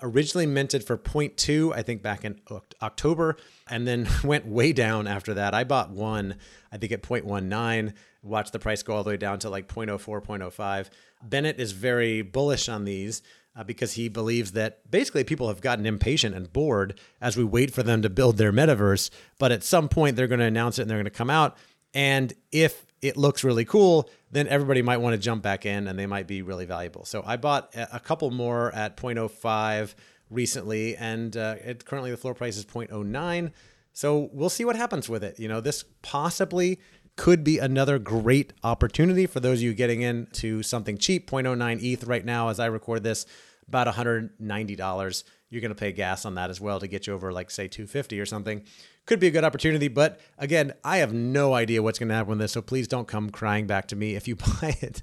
Originally 0.03 0.47
minted 0.47 0.83
for 0.83 0.97
0.2, 0.97 1.75
I 1.75 1.83
think 1.83 2.03
back 2.03 2.25
in 2.25 2.41
October, 2.81 3.37
and 3.69 3.87
then 3.87 4.09
went 4.25 4.47
way 4.47 4.73
down 4.73 5.07
after 5.07 5.35
that. 5.35 5.55
I 5.55 5.65
bought 5.65 5.91
one, 5.91 6.37
I 6.73 6.79
think 6.79 6.93
at 6.93 7.03
0.19, 7.03 7.93
watched 8.23 8.53
the 8.53 8.59
price 8.59 8.83
go 8.83 8.95
all 8.95 9.05
the 9.05 9.11
way 9.11 9.17
down 9.17 9.39
to 9.41 9.51
like 9.51 9.69
0.04, 9.69 9.99
0.05. 9.99 10.91
Bennett 11.23 11.61
is 11.61 11.73
very 11.73 12.23
bullish 12.23 12.69
on 12.69 12.85
these 12.85 13.23
uh, 13.57 13.65
because 13.65 13.93
he 13.93 14.09
believes 14.09 14.53
that 14.53 14.91
basically 14.91 15.25
people 15.25 15.49
have 15.49 15.61
gotten 15.61 15.87
impatient 15.87 16.35
and 16.35 16.53
bored 16.53 16.99
as 17.21 17.37
we 17.37 17.45
wait 17.45 17.73
for 17.73 17.83
them 17.83 18.03
to 18.03 18.11
build 18.11 18.37
their 18.37 18.53
metaverse. 18.53 19.11
But 19.39 19.53
at 19.53 19.63
some 19.63 19.89
point, 19.89 20.17
they're 20.17 20.29
going 20.29 20.41
to 20.41 20.47
announce 20.47 20.79
it 20.79 20.83
and 20.83 20.91
they're 20.91 20.99
going 20.99 21.05
to 21.05 21.11
come 21.11 21.31
out. 21.31 21.57
And 21.93 22.33
if 22.53 22.87
it 23.03 23.17
looks 23.17 23.45
really 23.45 23.65
cool, 23.65 24.11
then 24.31 24.47
everybody 24.49 24.83
might 24.83 24.99
want 24.99 25.15
to 25.15 25.19
jump 25.19 25.43
back 25.43 25.65
in 25.65 25.89
and 25.89 25.99
they 25.99 26.07
might 26.07 26.27
be 26.27 26.43
really 26.43 26.67
valuable. 26.67 27.05
So 27.05 27.23
I 27.25 27.37
bought 27.37 27.75
a 27.75 28.01
couple 28.01 28.31
more 28.31 28.75
at 28.75 28.97
0.05 28.97 29.95
recently, 30.29 30.97
and 30.97 31.37
uh, 31.37 31.57
it, 31.65 31.85
currently 31.85 32.11
the 32.11 32.17
floor 32.17 32.35
price 32.35 32.57
is 32.57 32.65
0.09. 32.65 33.53
So 33.93 34.31
we'll 34.33 34.51
see 34.51 34.65
what 34.65 34.77
happens 34.77 35.09
with 35.09 35.25
it. 35.25 35.39
You 35.39 35.49
know, 35.49 35.61
this 35.61 35.85
possibly 36.03 36.79
could 37.17 37.43
be 37.43 37.59
another 37.59 37.99
great 37.99 38.53
opportunity 38.63 39.27
for 39.27 39.41
those 39.41 39.59
of 39.59 39.63
you 39.63 39.75
getting 39.75 40.03
into 40.03 40.63
something 40.63 40.97
cheap. 40.97 41.31
0.09 41.31 41.83
ETH 41.83 42.05
right 42.05 42.25
now, 42.25 42.49
as 42.49 42.61
I 42.61 42.67
record 42.67 43.03
this, 43.03 43.27
about 43.71 43.87
$190. 43.87 45.25
You're 45.49 45.61
going 45.61 45.71
to 45.71 45.75
pay 45.77 45.93
gas 45.93 46.25
on 46.25 46.35
that 46.35 46.51
as 46.51 46.61
well 46.61 46.81
to 46.81 46.89
get 46.89 47.07
you 47.07 47.15
over, 47.15 47.33
like, 47.33 47.51
say, 47.51 47.69
250 47.69 48.21
or 48.21 48.27
something. 48.27 48.65
Could 49.07 49.21
be 49.21 49.29
a 49.29 49.31
good 49.31 49.45
opportunity, 49.45 49.87
but 49.87 50.21
again, 50.39 50.73
I 50.85 50.99
have 50.99 51.13
no 51.13 51.55
idea 51.55 51.83
what's 51.83 51.99
going 51.99 52.09
to 52.09 52.15
happen 52.15 52.31
with 52.31 52.39
this. 52.41 52.53
So 52.53 52.63
please 52.63 52.89
don't 52.89 53.07
come 53.07 53.31
crying 53.31 53.67
back 53.67 53.87
to 53.89 53.97
me 53.97 54.17
if 54.17 54.27
you 54.27 54.37
buy 54.61 54.77
it 54.81 55.03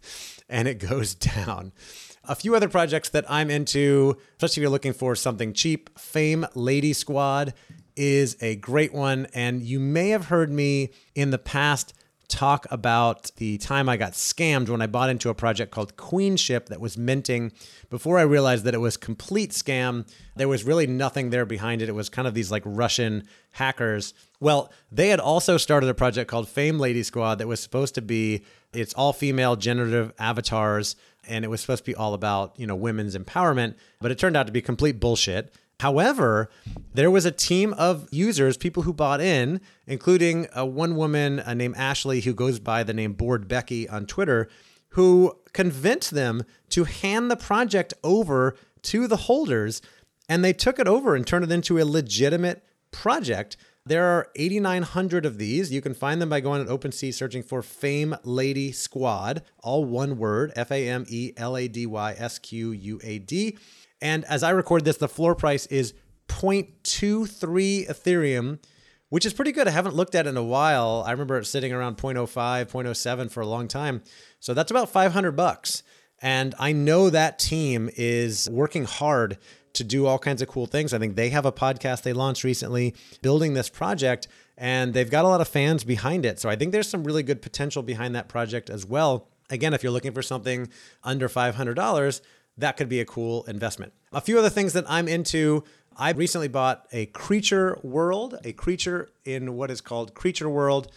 and 0.49 0.67
it 0.67 0.79
goes 0.79 1.15
down. 1.15 1.71
A 2.25 2.35
few 2.35 2.55
other 2.55 2.67
projects 2.67 3.07
that 3.09 3.23
I'm 3.29 3.49
into, 3.49 4.17
especially 4.33 4.61
if 4.61 4.63
you're 4.63 4.69
looking 4.69 4.93
for 4.93 5.15
something 5.15 5.53
cheap, 5.53 5.97
Fame 5.97 6.45
Lady 6.55 6.91
Squad 6.91 7.53
is 7.95 8.35
a 8.41 8.57
great 8.57 8.93
one. 8.93 9.27
And 9.33 9.63
you 9.63 9.79
may 9.79 10.09
have 10.09 10.25
heard 10.25 10.51
me 10.51 10.91
in 11.15 11.31
the 11.31 11.37
past 11.37 11.93
talk 12.27 12.67
about 12.69 13.31
the 13.37 13.57
time 13.57 13.87
I 13.87 13.95
got 13.95 14.13
scammed 14.13 14.69
when 14.69 14.81
I 14.81 14.87
bought 14.87 15.09
into 15.09 15.29
a 15.29 15.33
project 15.33 15.71
called 15.71 15.95
Queenship 15.95 16.67
that 16.67 16.81
was 16.81 16.97
minting 16.97 17.51
before 17.89 18.19
I 18.19 18.23
realized 18.23 18.65
that 18.65 18.73
it 18.73 18.79
was 18.79 18.97
complete 18.97 19.51
scam. 19.51 20.07
There 20.35 20.47
was 20.47 20.63
really 20.63 20.87
nothing 20.87 21.29
there 21.29 21.45
behind 21.45 21.81
it. 21.81 21.89
It 21.89 21.95
was 21.95 22.09
kind 22.09 22.27
of 22.27 22.33
these 22.33 22.51
like 22.51 22.63
Russian 22.65 23.23
hackers. 23.51 24.13
Well, 24.39 24.71
they 24.91 25.09
had 25.09 25.19
also 25.19 25.57
started 25.57 25.89
a 25.89 25.93
project 25.93 26.29
called 26.29 26.49
Fame 26.49 26.79
Lady 26.79 27.03
Squad 27.03 27.35
that 27.35 27.47
was 27.47 27.59
supposed 27.59 27.95
to 27.95 28.01
be 28.01 28.43
it's 28.73 28.93
all 28.93 29.13
female 29.13 29.55
generative 29.55 30.11
avatars 30.19 30.95
and 31.27 31.45
it 31.45 31.47
was 31.47 31.61
supposed 31.61 31.85
to 31.85 31.91
be 31.91 31.95
all 31.95 32.13
about, 32.13 32.57
you 32.59 32.67
know, 32.67 32.75
women's 32.75 33.15
empowerment, 33.15 33.75
but 33.99 34.11
it 34.11 34.17
turned 34.17 34.37
out 34.37 34.47
to 34.47 34.53
be 34.53 34.61
complete 34.61 34.99
bullshit. 34.99 35.53
However, 35.79 36.49
there 36.93 37.11
was 37.11 37.25
a 37.25 37.31
team 37.31 37.73
of 37.73 38.07
users, 38.11 38.57
people 38.57 38.83
who 38.83 38.93
bought 38.93 39.21
in, 39.21 39.61
including 39.85 40.47
a 40.55 40.65
one 40.65 40.95
woman 40.95 41.39
uh, 41.39 41.53
named 41.53 41.75
Ashley 41.77 42.21
who 42.21 42.33
goes 42.33 42.59
by 42.59 42.83
the 42.83 42.93
name 42.93 43.13
Bored 43.13 43.47
Becky 43.47 43.87
on 43.87 44.07
Twitter, 44.07 44.49
who 44.89 45.37
convinced 45.53 46.11
them 46.11 46.43
to 46.69 46.85
hand 46.85 47.29
the 47.29 47.35
project 47.35 47.93
over 48.03 48.55
to 48.83 49.07
the 49.07 49.17
holders. 49.17 49.81
And 50.27 50.43
they 50.43 50.53
took 50.53 50.79
it 50.79 50.87
over 50.87 51.15
and 51.15 51.25
turned 51.25 51.45
it 51.45 51.51
into 51.51 51.79
a 51.79 51.85
legitimate 51.85 52.65
project. 52.91 53.55
There 53.85 54.05
are 54.05 54.29
8,900 54.35 55.25
of 55.25 55.37
these. 55.37 55.71
You 55.71 55.81
can 55.81 55.93
find 55.93 56.19
them 56.21 56.29
by 56.29 56.39
going 56.39 56.61
on 56.61 56.67
OpenSea, 56.67 57.13
searching 57.13 57.43
for 57.43 57.61
Fame 57.61 58.15
Lady 58.23 58.71
Squad, 58.71 59.43
all 59.63 59.85
one 59.85 60.17
word 60.17 60.51
F 60.55 60.71
A 60.71 60.89
M 60.89 61.05
E 61.07 61.33
L 61.37 61.55
A 61.55 61.67
D 61.67 61.85
Y 61.85 62.15
S 62.17 62.39
Q 62.39 62.71
U 62.71 62.99
A 63.03 63.19
D. 63.19 63.57
And 64.01 64.25
as 64.25 64.43
I 64.43 64.51
record 64.51 64.85
this, 64.85 64.97
the 64.97 65.07
floor 65.07 65.35
price 65.35 65.65
is 65.67 65.93
0.23 66.27 67.87
Ethereum, 67.87 68.59
which 69.09 69.25
is 69.25 69.33
pretty 69.33 69.51
good. 69.51 69.67
I 69.67 69.71
haven't 69.71 69.95
looked 69.95 70.15
at 70.15 70.25
it 70.27 70.29
in 70.29 70.37
a 70.37 70.43
while. 70.43 71.03
I 71.05 71.11
remember 71.11 71.37
it 71.37 71.45
sitting 71.45 71.71
around 71.71 71.97
0.05, 71.97 72.27
0.07 72.69 73.31
for 73.31 73.41
a 73.41 73.47
long 73.47 73.67
time. 73.67 74.03
So 74.39 74.53
that's 74.53 74.71
about 74.71 74.89
500 74.89 75.31
bucks. 75.31 75.83
And 76.19 76.55
I 76.59 76.71
know 76.71 77.09
that 77.09 77.39
team 77.39 77.89
is 77.95 78.49
working 78.51 78.85
hard 78.85 79.37
to 79.73 79.83
do 79.83 80.07
all 80.07 80.17
kinds 80.17 80.41
of 80.41 80.47
cool 80.47 80.65
things. 80.65 80.93
I 80.93 80.99
think 80.99 81.15
they 81.15 81.29
have 81.29 81.45
a 81.45 81.51
podcast 81.51 82.01
they 82.01 82.13
launched 82.13 82.43
recently 82.43 82.95
building 83.21 83.53
this 83.53 83.69
project, 83.69 84.27
and 84.57 84.93
they've 84.93 85.09
got 85.09 85.25
a 85.25 85.27
lot 85.27 85.41
of 85.41 85.47
fans 85.47 85.83
behind 85.83 86.25
it. 86.25 86.39
So 86.39 86.49
I 86.49 86.55
think 86.55 86.71
there's 86.71 86.89
some 86.89 87.03
really 87.03 87.21
good 87.21 87.41
potential 87.41 87.83
behind 87.83 88.15
that 88.15 88.27
project 88.27 88.69
as 88.69 88.85
well. 88.85 89.29
Again, 89.49 89.73
if 89.73 89.83
you're 89.83 89.91
looking 89.91 90.13
for 90.13 90.23
something 90.23 90.69
under 91.03 91.29
$500, 91.29 92.21
that 92.57 92.77
could 92.77 92.89
be 92.89 92.99
a 92.99 93.05
cool 93.05 93.43
investment. 93.45 93.93
A 94.11 94.21
few 94.21 94.39
other 94.39 94.49
things 94.49 94.73
that 94.73 94.85
I'm 94.87 95.07
into. 95.07 95.63
I 95.95 96.11
recently 96.11 96.47
bought 96.47 96.85
a 96.91 97.07
Creature 97.07 97.79
World, 97.83 98.37
a 98.43 98.53
creature 98.53 99.09
in 99.25 99.55
what 99.55 99.71
is 99.71 99.81
called 99.81 100.13
Creature 100.13 100.49
World. 100.49 100.91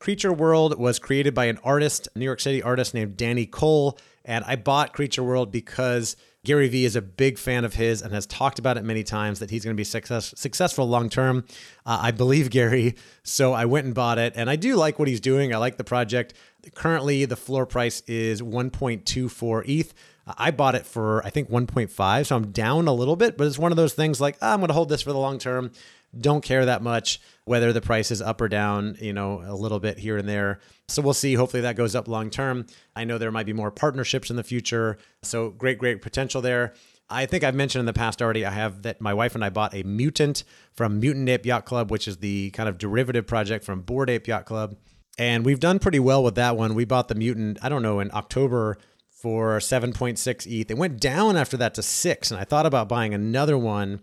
Creature 0.00 0.32
World 0.32 0.78
was 0.78 0.98
created 0.98 1.34
by 1.34 1.44
an 1.44 1.58
artist, 1.62 2.08
New 2.14 2.24
York 2.24 2.40
City 2.40 2.62
artist 2.62 2.94
named 2.94 3.16
Danny 3.16 3.46
Cole. 3.46 3.98
And 4.24 4.44
I 4.46 4.56
bought 4.56 4.92
Creature 4.92 5.22
World 5.24 5.52
because 5.52 6.16
Gary 6.44 6.68
Vee 6.68 6.86
is 6.86 6.96
a 6.96 7.02
big 7.02 7.36
fan 7.38 7.64
of 7.66 7.74
his 7.74 8.00
and 8.00 8.14
has 8.14 8.26
talked 8.26 8.58
about 8.58 8.78
it 8.78 8.84
many 8.84 9.02
times 9.02 9.40
that 9.40 9.50
he's 9.50 9.62
going 9.62 9.76
to 9.76 9.80
be 9.80 9.84
success, 9.84 10.32
successful 10.36 10.88
long 10.88 11.10
term. 11.10 11.44
Uh, 11.84 11.98
I 12.00 12.10
believe 12.12 12.48
Gary, 12.50 12.94
so 13.22 13.52
I 13.52 13.66
went 13.66 13.84
and 13.84 13.94
bought 13.94 14.18
it. 14.18 14.32
And 14.36 14.48
I 14.48 14.56
do 14.56 14.76
like 14.76 14.98
what 14.98 15.06
he's 15.06 15.20
doing. 15.20 15.54
I 15.54 15.58
like 15.58 15.76
the 15.76 15.84
project. 15.84 16.32
Currently, 16.74 17.26
the 17.26 17.36
floor 17.36 17.66
price 17.66 18.02
is 18.06 18.40
1.24 18.40 19.68
ETH. 19.68 19.94
I 20.38 20.50
bought 20.50 20.74
it 20.74 20.86
for 20.86 21.24
I 21.26 21.30
think 21.30 21.50
1.5, 21.50 22.26
so 22.26 22.36
I'm 22.36 22.52
down 22.52 22.86
a 22.88 22.92
little 22.92 23.16
bit, 23.16 23.36
but 23.36 23.46
it's 23.46 23.58
one 23.58 23.72
of 23.72 23.76
those 23.76 23.94
things 23.94 24.20
like 24.20 24.36
oh, 24.40 24.52
I'm 24.52 24.60
going 24.60 24.68
to 24.68 24.74
hold 24.74 24.88
this 24.88 25.02
for 25.02 25.12
the 25.12 25.18
long 25.18 25.38
term. 25.38 25.72
Don't 26.18 26.42
care 26.42 26.66
that 26.66 26.82
much 26.82 27.20
whether 27.44 27.72
the 27.72 27.80
price 27.80 28.10
is 28.10 28.20
up 28.22 28.40
or 28.40 28.48
down, 28.48 28.96
you 29.00 29.12
know, 29.12 29.42
a 29.44 29.54
little 29.54 29.80
bit 29.80 29.98
here 29.98 30.16
and 30.16 30.28
there. 30.28 30.60
So 30.88 31.02
we'll 31.02 31.14
see. 31.14 31.34
Hopefully 31.34 31.62
that 31.62 31.76
goes 31.76 31.94
up 31.94 32.08
long 32.08 32.30
term. 32.30 32.66
I 32.96 33.04
know 33.04 33.18
there 33.18 33.30
might 33.30 33.46
be 33.46 33.52
more 33.52 33.70
partnerships 33.70 34.30
in 34.30 34.36
the 34.36 34.44
future. 34.44 34.98
So 35.22 35.50
great, 35.50 35.78
great 35.78 36.02
potential 36.02 36.40
there. 36.40 36.74
I 37.08 37.26
think 37.26 37.42
I've 37.42 37.56
mentioned 37.56 37.80
in 37.80 37.86
the 37.86 37.92
past 37.92 38.22
already, 38.22 38.44
I 38.44 38.50
have 38.50 38.82
that 38.82 39.00
my 39.00 39.12
wife 39.12 39.34
and 39.34 39.44
I 39.44 39.50
bought 39.50 39.74
a 39.74 39.82
Mutant 39.82 40.44
from 40.72 41.00
Mutant 41.00 41.28
Ape 41.28 41.44
Yacht 41.44 41.64
Club, 41.64 41.90
which 41.90 42.06
is 42.06 42.18
the 42.18 42.50
kind 42.50 42.68
of 42.68 42.78
derivative 42.78 43.26
project 43.26 43.64
from 43.64 43.82
Bored 43.82 44.10
Ape 44.10 44.28
Yacht 44.28 44.46
Club. 44.46 44.76
And 45.18 45.44
we've 45.44 45.58
done 45.58 45.80
pretty 45.80 45.98
well 45.98 46.22
with 46.22 46.36
that 46.36 46.56
one. 46.56 46.74
We 46.74 46.84
bought 46.84 47.08
the 47.08 47.16
Mutant, 47.16 47.58
I 47.62 47.68
don't 47.68 47.82
know, 47.82 47.98
in 47.98 48.12
October 48.12 48.78
for 49.10 49.58
7.6 49.58 50.46
ETH. 50.46 50.70
It 50.70 50.78
went 50.78 51.00
down 51.00 51.36
after 51.36 51.56
that 51.56 51.74
to 51.74 51.82
six, 51.82 52.30
and 52.30 52.40
I 52.40 52.44
thought 52.44 52.64
about 52.64 52.88
buying 52.88 53.12
another 53.12 53.58
one 53.58 54.00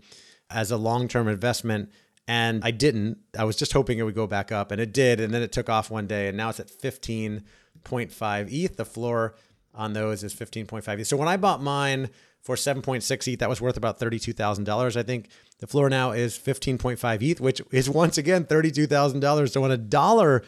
as 0.50 0.70
a 0.70 0.76
long 0.76 1.08
term 1.08 1.28
investment. 1.28 1.90
And 2.26 2.62
I 2.62 2.72
didn't. 2.72 3.18
I 3.38 3.44
was 3.44 3.56
just 3.56 3.72
hoping 3.72 3.98
it 3.98 4.02
would 4.02 4.14
go 4.14 4.26
back 4.26 4.52
up, 4.52 4.70
and 4.70 4.80
it 4.80 4.92
did. 4.92 5.18
And 5.18 5.32
then 5.32 5.40
it 5.40 5.50
took 5.50 5.70
off 5.70 5.90
one 5.90 6.06
day, 6.06 6.28
and 6.28 6.36
now 6.36 6.50
it's 6.50 6.60
at 6.60 6.68
15.5 6.68 8.52
ETH. 8.52 8.76
The 8.76 8.84
floor 8.84 9.34
on 9.74 9.94
those 9.94 10.22
is 10.22 10.34
15.5 10.34 10.98
ETH. 10.98 11.06
So 11.06 11.16
when 11.16 11.28
I 11.28 11.38
bought 11.38 11.62
mine 11.62 12.10
for 12.42 12.54
7.6 12.54 13.32
ETH, 13.32 13.38
that 13.38 13.48
was 13.48 13.62
worth 13.62 13.78
about 13.78 13.98
$32,000. 13.98 14.96
I 14.96 15.02
think 15.02 15.30
the 15.58 15.66
floor 15.66 15.88
now 15.88 16.10
is 16.10 16.38
15.5 16.38 17.22
ETH, 17.22 17.40
which 17.40 17.62
is 17.70 17.88
once 17.88 18.18
again 18.18 18.44
$32,000. 18.44 19.50
So 19.50 19.64
on 19.64 19.70
a 19.70 19.78
dollar 19.78 20.44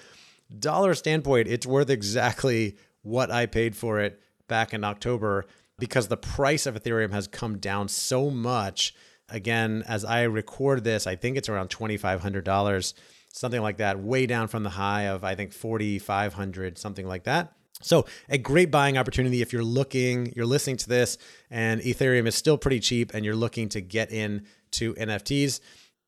dollar 0.59 0.95
standpoint, 0.95 1.49
it's 1.49 1.67
worth 1.67 1.91
exactly 1.91 2.77
what 3.03 3.31
I 3.31 3.47
paid 3.47 3.77
for 3.77 4.01
it 4.01 4.21
back 4.49 4.75
in 4.75 4.85
October 4.85 5.47
because 5.79 6.09
the 6.09 6.17
price 6.17 6.67
of 6.67 6.75
Ethereum 6.75 7.13
has 7.13 7.27
come 7.27 7.59
down 7.59 7.89
so 7.89 8.31
much. 8.31 8.95
Again, 9.31 9.85
as 9.87 10.05
I 10.05 10.23
record 10.23 10.85
this, 10.85 11.07
I 11.07 11.17
think 11.17 11.37
it's 11.37 11.49
around 11.49 11.71
$2,500, 11.71 12.95
something 13.33 13.61
like 13.61 13.79
that, 13.79 13.99
way 14.01 14.27
down 14.27 14.49
from 14.49 14.63
the 14.63 14.71
high 14.71 15.03
of, 15.03 15.25
I 15.25 15.35
think, 15.35 15.53
4,500, 15.53 16.79
something 16.79 17.07
like 17.07 17.25
that. 17.25 17.53
So, 17.83 18.05
a 18.29 18.37
great 18.37 18.71
buying 18.71 18.99
opportunity 18.99 19.41
if 19.41 19.53
you're 19.53 19.65
looking, 19.65 20.33
you're 20.37 20.45
listening 20.45 20.77
to 20.79 20.89
this, 20.89 21.17
and 21.51 21.81
Ethereum 21.81 22.27
is 22.27 22.35
still 22.35 22.59
pretty 22.59 22.79
cheap 22.79 23.15
and 23.15 23.25
you're 23.25 23.35
looking 23.35 23.71
to 23.71 23.81
get 23.81 24.13
in 24.13 24.47
to 24.73 24.93
NFTs. 24.95 25.61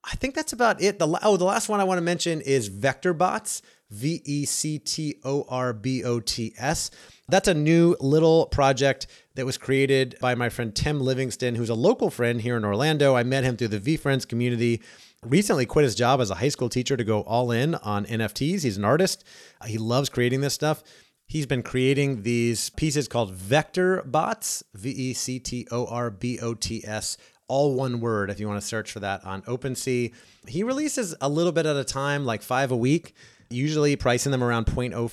I 0.04 0.16
think 0.16 0.34
that's 0.34 0.52
about 0.52 0.82
it. 0.82 0.98
The, 0.98 1.18
oh, 1.22 1.38
the 1.38 1.44
last 1.44 1.68
one 1.70 1.80
I 1.80 1.84
want 1.84 1.96
to 1.96 2.02
mention 2.02 2.40
is 2.42 2.68
VectorBots. 2.68 3.62
V 3.92 4.22
E 4.24 4.44
C 4.46 4.78
T 4.78 5.16
O 5.22 5.44
R 5.48 5.72
B 5.72 6.02
O 6.02 6.18
T 6.18 6.54
S. 6.58 6.90
That's 7.28 7.46
a 7.46 7.54
new 7.54 7.94
little 8.00 8.46
project 8.46 9.06
that 9.34 9.46
was 9.46 9.58
created 9.58 10.16
by 10.20 10.34
my 10.34 10.48
friend 10.48 10.74
Tim 10.74 11.00
Livingston, 11.00 11.54
who's 11.54 11.70
a 11.70 11.74
local 11.74 12.10
friend 12.10 12.40
here 12.40 12.56
in 12.56 12.64
Orlando. 12.64 13.16
I 13.16 13.22
met 13.22 13.44
him 13.44 13.56
through 13.56 13.68
the 13.68 13.80
VeeFriends 13.80 14.28
community. 14.28 14.82
Recently 15.22 15.66
quit 15.66 15.84
his 15.84 15.94
job 15.94 16.20
as 16.20 16.30
a 16.30 16.36
high 16.36 16.48
school 16.48 16.68
teacher 16.68 16.96
to 16.96 17.04
go 17.04 17.22
all 17.22 17.50
in 17.50 17.74
on 17.76 18.04
NFTs. 18.06 18.62
He's 18.62 18.76
an 18.76 18.84
artist. 18.84 19.24
Uh, 19.60 19.66
he 19.66 19.78
loves 19.78 20.08
creating 20.08 20.40
this 20.40 20.54
stuff. 20.54 20.82
He's 21.26 21.46
been 21.46 21.62
creating 21.62 22.22
these 22.22 22.70
pieces 22.70 23.08
called 23.08 23.32
Vector 23.32 24.02
Bots, 24.02 24.62
V 24.74 24.90
E 24.90 25.14
C 25.14 25.38
T 25.38 25.66
O 25.70 25.86
R 25.86 26.10
B 26.10 26.38
O 26.40 26.52
T 26.52 26.84
S, 26.84 27.16
all 27.48 27.74
one 27.74 28.00
word 28.00 28.28
if 28.28 28.38
you 28.38 28.48
want 28.48 28.60
to 28.60 28.66
search 28.66 28.92
for 28.92 29.00
that 29.00 29.24
on 29.24 29.42
OpenSea. 29.42 30.12
He 30.46 30.62
releases 30.62 31.14
a 31.20 31.28
little 31.28 31.52
bit 31.52 31.64
at 31.64 31.76
a 31.76 31.84
time, 31.84 32.26
like 32.26 32.42
five 32.42 32.70
a 32.70 32.76
week 32.76 33.14
usually 33.52 33.96
pricing 33.96 34.32
them 34.32 34.42
around 34.42 34.66
0.05 34.66 35.10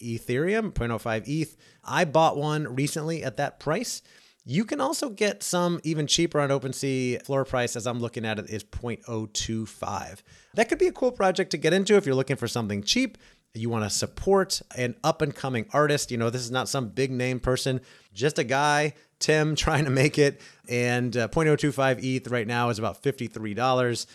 Ethereum, 0.00 0.72
0.05 0.72 1.28
ETH. 1.28 1.56
I 1.84 2.04
bought 2.04 2.36
one 2.36 2.74
recently 2.74 3.22
at 3.22 3.36
that 3.36 3.60
price. 3.60 4.02
You 4.44 4.64
can 4.64 4.80
also 4.80 5.08
get 5.08 5.42
some 5.42 5.80
even 5.84 6.06
cheaper 6.06 6.40
on 6.40 6.48
OpenSea. 6.48 7.24
Floor 7.24 7.44
price, 7.44 7.76
as 7.76 7.86
I'm 7.86 8.00
looking 8.00 8.24
at 8.24 8.40
it, 8.40 8.50
is 8.50 8.64
0.025. 8.64 10.22
That 10.54 10.68
could 10.68 10.78
be 10.78 10.88
a 10.88 10.92
cool 10.92 11.12
project 11.12 11.52
to 11.52 11.58
get 11.58 11.72
into 11.72 11.96
if 11.96 12.06
you're 12.06 12.14
looking 12.14 12.36
for 12.36 12.48
something 12.48 12.82
cheap. 12.82 13.18
You 13.54 13.70
want 13.70 13.84
to 13.84 13.90
support 13.90 14.60
an 14.76 14.96
up 15.04 15.22
and 15.22 15.34
coming 15.34 15.66
artist. 15.72 16.10
You 16.10 16.16
know, 16.16 16.30
this 16.30 16.42
is 16.42 16.50
not 16.50 16.68
some 16.68 16.88
big 16.88 17.12
name 17.12 17.38
person, 17.38 17.80
just 18.12 18.38
a 18.38 18.44
guy, 18.44 18.94
Tim, 19.20 19.54
trying 19.56 19.84
to 19.84 19.90
make 19.90 20.18
it. 20.18 20.40
And 20.68 21.16
uh, 21.16 21.28
0.025 21.28 22.02
ETH 22.02 22.28
right 22.28 22.46
now 22.46 22.70
is 22.70 22.78
about 22.78 23.02
$53. 23.02 24.06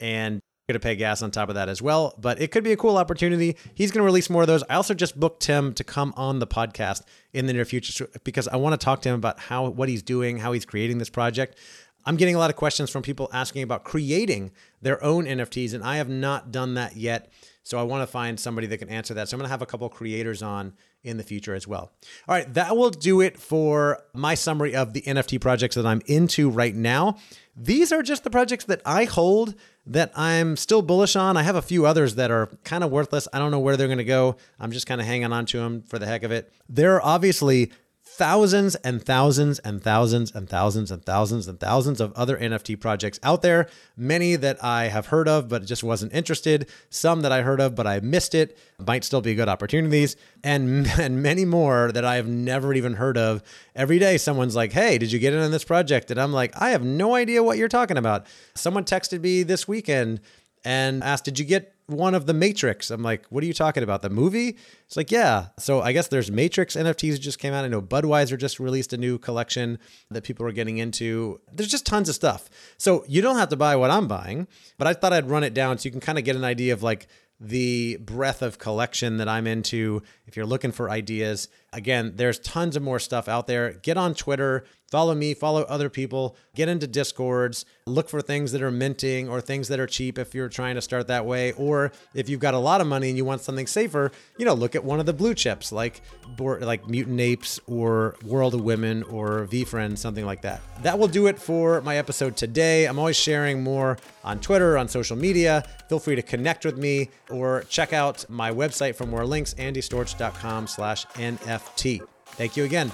And 0.00 0.40
going 0.70 0.80
to 0.80 0.86
pay 0.86 0.96
gas 0.96 1.22
on 1.22 1.30
top 1.30 1.48
of 1.48 1.56
that 1.56 1.68
as 1.68 1.82
well. 1.82 2.14
But 2.18 2.40
it 2.40 2.50
could 2.50 2.64
be 2.64 2.72
a 2.72 2.76
cool 2.76 2.96
opportunity. 2.96 3.56
He's 3.74 3.90
going 3.90 4.00
to 4.00 4.04
release 4.04 4.30
more 4.30 4.42
of 4.42 4.48
those. 4.48 4.62
I 4.70 4.74
also 4.74 4.94
just 4.94 5.18
booked 5.18 5.42
Tim 5.42 5.74
to 5.74 5.84
come 5.84 6.14
on 6.16 6.38
the 6.38 6.46
podcast 6.46 7.02
in 7.32 7.46
the 7.46 7.52
near 7.52 7.64
future 7.64 8.08
because 8.24 8.46
I 8.48 8.56
want 8.56 8.78
to 8.78 8.84
talk 8.84 9.02
to 9.02 9.08
him 9.08 9.16
about 9.16 9.40
how 9.40 9.68
what 9.68 9.88
he's 9.88 10.02
doing, 10.02 10.38
how 10.38 10.52
he's 10.52 10.64
creating 10.64 10.98
this 10.98 11.10
project. 11.10 11.58
I'm 12.06 12.16
getting 12.16 12.34
a 12.34 12.38
lot 12.38 12.50
of 12.50 12.56
questions 12.56 12.88
from 12.88 13.02
people 13.02 13.28
asking 13.32 13.62
about 13.62 13.84
creating 13.84 14.52
their 14.80 15.02
own 15.04 15.26
NFTs, 15.26 15.74
and 15.74 15.84
I 15.84 15.96
have 15.96 16.08
not 16.08 16.50
done 16.50 16.74
that 16.74 16.96
yet. 16.96 17.30
So 17.62 17.78
I 17.78 17.82
want 17.82 18.02
to 18.02 18.06
find 18.06 18.40
somebody 18.40 18.66
that 18.68 18.78
can 18.78 18.88
answer 18.88 19.12
that. 19.14 19.28
So 19.28 19.34
I'm 19.34 19.38
going 19.38 19.46
to 19.46 19.50
have 19.50 19.62
a 19.62 19.66
couple 19.66 19.88
creators 19.90 20.42
on 20.42 20.72
in 21.02 21.18
the 21.18 21.22
future 21.22 21.54
as 21.54 21.68
well. 21.68 21.92
All 22.26 22.34
right, 22.34 22.52
that 22.54 22.76
will 22.76 22.90
do 22.90 23.20
it 23.20 23.38
for 23.38 24.02
my 24.14 24.34
summary 24.34 24.74
of 24.74 24.92
the 24.92 25.02
NFT 25.02 25.40
projects 25.40 25.76
that 25.76 25.86
I'm 25.86 26.02
into 26.06 26.50
right 26.50 26.74
now. 26.74 27.16
These 27.54 27.92
are 27.92 28.02
just 28.02 28.24
the 28.24 28.30
projects 28.30 28.64
that 28.64 28.80
I 28.84 29.04
hold 29.04 29.54
that 29.86 30.12
I'm 30.14 30.56
still 30.56 30.82
bullish 30.82 31.16
on. 31.16 31.36
I 31.36 31.42
have 31.42 31.56
a 31.56 31.62
few 31.62 31.86
others 31.86 32.14
that 32.16 32.30
are 32.30 32.48
kind 32.64 32.84
of 32.84 32.90
worthless. 32.90 33.26
I 33.32 33.38
don't 33.38 33.50
know 33.50 33.58
where 33.58 33.76
they're 33.76 33.88
going 33.88 33.98
to 33.98 34.04
go. 34.04 34.36
I'm 34.58 34.72
just 34.72 34.86
kind 34.86 35.00
of 35.00 35.06
hanging 35.06 35.32
on 35.32 35.46
to 35.46 35.58
them 35.58 35.82
for 35.82 35.98
the 35.98 36.06
heck 36.06 36.22
of 36.22 36.30
it. 36.32 36.52
There 36.68 36.94
are 36.94 37.02
obviously 37.02 37.72
thousands 38.16 38.74
and 38.76 39.02
thousands 39.02 39.58
and 39.60 39.82
thousands 39.82 40.30
and 40.34 40.48
thousands 40.48 40.90
and 40.90 41.04
thousands 41.04 41.48
and 41.48 41.58
thousands 41.58 42.00
of 42.00 42.12
other 42.12 42.36
NFT 42.36 42.78
projects 42.78 43.18
out 43.22 43.40
there. 43.42 43.68
Many 43.96 44.36
that 44.36 44.62
I 44.62 44.88
have 44.88 45.06
heard 45.06 45.28
of, 45.28 45.48
but 45.48 45.64
just 45.64 45.82
wasn't 45.82 46.12
interested. 46.12 46.68
Some 46.90 47.22
that 47.22 47.32
I 47.32 47.42
heard 47.42 47.60
of, 47.60 47.74
but 47.74 47.86
I 47.86 48.00
missed 48.00 48.34
it. 48.34 48.58
Might 48.78 49.04
still 49.04 49.20
be 49.20 49.34
good 49.34 49.48
opportunities. 49.48 50.16
And, 50.44 50.86
and 51.00 51.22
many 51.22 51.44
more 51.44 51.92
that 51.92 52.04
I 52.04 52.16
have 52.16 52.28
never 52.28 52.74
even 52.74 52.94
heard 52.94 53.16
of. 53.16 53.42
Every 53.74 53.98
day, 53.98 54.18
someone's 54.18 54.56
like, 54.56 54.72
Hey, 54.72 54.98
did 54.98 55.12
you 55.12 55.18
get 55.18 55.32
in 55.32 55.40
on 55.40 55.50
this 55.50 55.64
project? 55.64 56.10
And 56.10 56.20
I'm 56.20 56.32
like, 56.32 56.52
I 56.60 56.70
have 56.70 56.84
no 56.84 57.14
idea 57.14 57.42
what 57.42 57.58
you're 57.58 57.68
talking 57.68 57.96
about. 57.96 58.26
Someone 58.54 58.84
texted 58.84 59.22
me 59.22 59.44
this 59.44 59.66
weekend 59.66 60.20
and 60.64 61.02
asked, 61.02 61.24
Did 61.24 61.38
you 61.38 61.44
get 61.44 61.74
one 61.90 62.14
of 62.14 62.26
the 62.26 62.34
Matrix. 62.34 62.90
I'm 62.90 63.02
like, 63.02 63.26
what 63.26 63.42
are 63.42 63.46
you 63.46 63.52
talking 63.52 63.82
about? 63.82 64.02
The 64.02 64.10
movie? 64.10 64.56
It's 64.86 64.96
like, 64.96 65.10
yeah. 65.10 65.48
So 65.58 65.80
I 65.80 65.92
guess 65.92 66.08
there's 66.08 66.30
Matrix 66.30 66.76
NFTs 66.76 67.20
just 67.20 67.38
came 67.38 67.52
out. 67.52 67.64
I 67.64 67.68
know 67.68 67.82
Budweiser 67.82 68.38
just 68.38 68.60
released 68.60 68.92
a 68.92 68.96
new 68.96 69.18
collection 69.18 69.78
that 70.10 70.24
people 70.24 70.46
are 70.46 70.52
getting 70.52 70.78
into. 70.78 71.40
There's 71.52 71.70
just 71.70 71.86
tons 71.86 72.08
of 72.08 72.14
stuff. 72.14 72.48
So 72.78 73.04
you 73.08 73.22
don't 73.22 73.36
have 73.36 73.48
to 73.50 73.56
buy 73.56 73.76
what 73.76 73.90
I'm 73.90 74.08
buying, 74.08 74.46
but 74.78 74.86
I 74.86 74.94
thought 74.94 75.12
I'd 75.12 75.28
run 75.28 75.44
it 75.44 75.54
down 75.54 75.78
so 75.78 75.86
you 75.86 75.90
can 75.90 76.00
kind 76.00 76.18
of 76.18 76.24
get 76.24 76.36
an 76.36 76.44
idea 76.44 76.72
of 76.72 76.82
like 76.82 77.08
the 77.40 77.96
breadth 77.96 78.42
of 78.42 78.58
collection 78.58 79.16
that 79.16 79.28
I'm 79.28 79.46
into. 79.46 80.02
If 80.26 80.36
you're 80.36 80.46
looking 80.46 80.72
for 80.72 80.90
ideas, 80.90 81.48
again, 81.72 82.12
there's 82.16 82.38
tons 82.38 82.76
of 82.76 82.82
more 82.82 82.98
stuff 82.98 83.28
out 83.28 83.46
there. 83.46 83.72
Get 83.72 83.96
on 83.96 84.14
Twitter, 84.14 84.64
follow 84.90 85.14
me, 85.14 85.34
follow 85.34 85.62
other 85.62 85.88
people, 85.88 86.36
get 86.54 86.68
into 86.68 86.86
discords, 86.86 87.64
look 87.86 88.08
for 88.08 88.20
things 88.20 88.52
that 88.52 88.62
are 88.62 88.70
minting 88.70 89.28
or 89.28 89.40
things 89.40 89.68
that 89.68 89.80
are 89.80 89.86
cheap 89.86 90.18
if 90.18 90.34
you're 90.34 90.48
trying 90.48 90.74
to 90.74 90.82
start 90.82 91.06
that 91.08 91.24
way. 91.24 91.52
Or 91.52 91.92
if 92.14 92.28
you've 92.28 92.40
got 92.40 92.54
a 92.54 92.58
lot 92.58 92.80
of 92.80 92.86
money 92.86 93.08
and 93.08 93.16
you 93.16 93.24
want 93.24 93.40
something 93.40 93.66
safer, 93.66 94.12
you 94.38 94.44
know, 94.44 94.54
look 94.54 94.74
at 94.74 94.84
one 94.84 95.00
of 95.00 95.06
the 95.06 95.12
blue 95.12 95.34
chips 95.34 95.72
like 95.72 96.02
like 96.38 96.88
Mutant 96.88 97.20
Apes 97.20 97.60
or 97.66 98.16
World 98.24 98.54
of 98.54 98.62
Women 98.62 99.02
or 99.04 99.46
VeeFriends, 99.46 99.98
something 99.98 100.24
like 100.24 100.42
that. 100.42 100.60
That 100.82 100.98
will 100.98 101.08
do 101.08 101.26
it 101.26 101.38
for 101.38 101.80
my 101.82 101.96
episode 101.96 102.36
today. 102.36 102.86
I'm 102.86 102.98
always 102.98 103.16
sharing 103.16 103.62
more 103.62 103.98
on 104.24 104.40
Twitter, 104.40 104.78
on 104.78 104.88
social 104.88 105.16
media. 105.16 105.64
Feel 105.88 105.98
free 105.98 106.16
to 106.16 106.22
connect 106.22 106.64
with 106.64 106.78
me 106.78 107.10
or 107.28 107.64
check 107.68 107.92
out 107.92 108.24
my 108.28 108.50
website 108.50 108.94
for 108.94 109.06
more 109.06 109.26
links, 109.26 109.54
andystorch.com 109.54 110.66
slash 110.66 111.06
NFT. 111.06 112.00
Thank 112.26 112.56
you 112.56 112.64
again. 112.64 112.92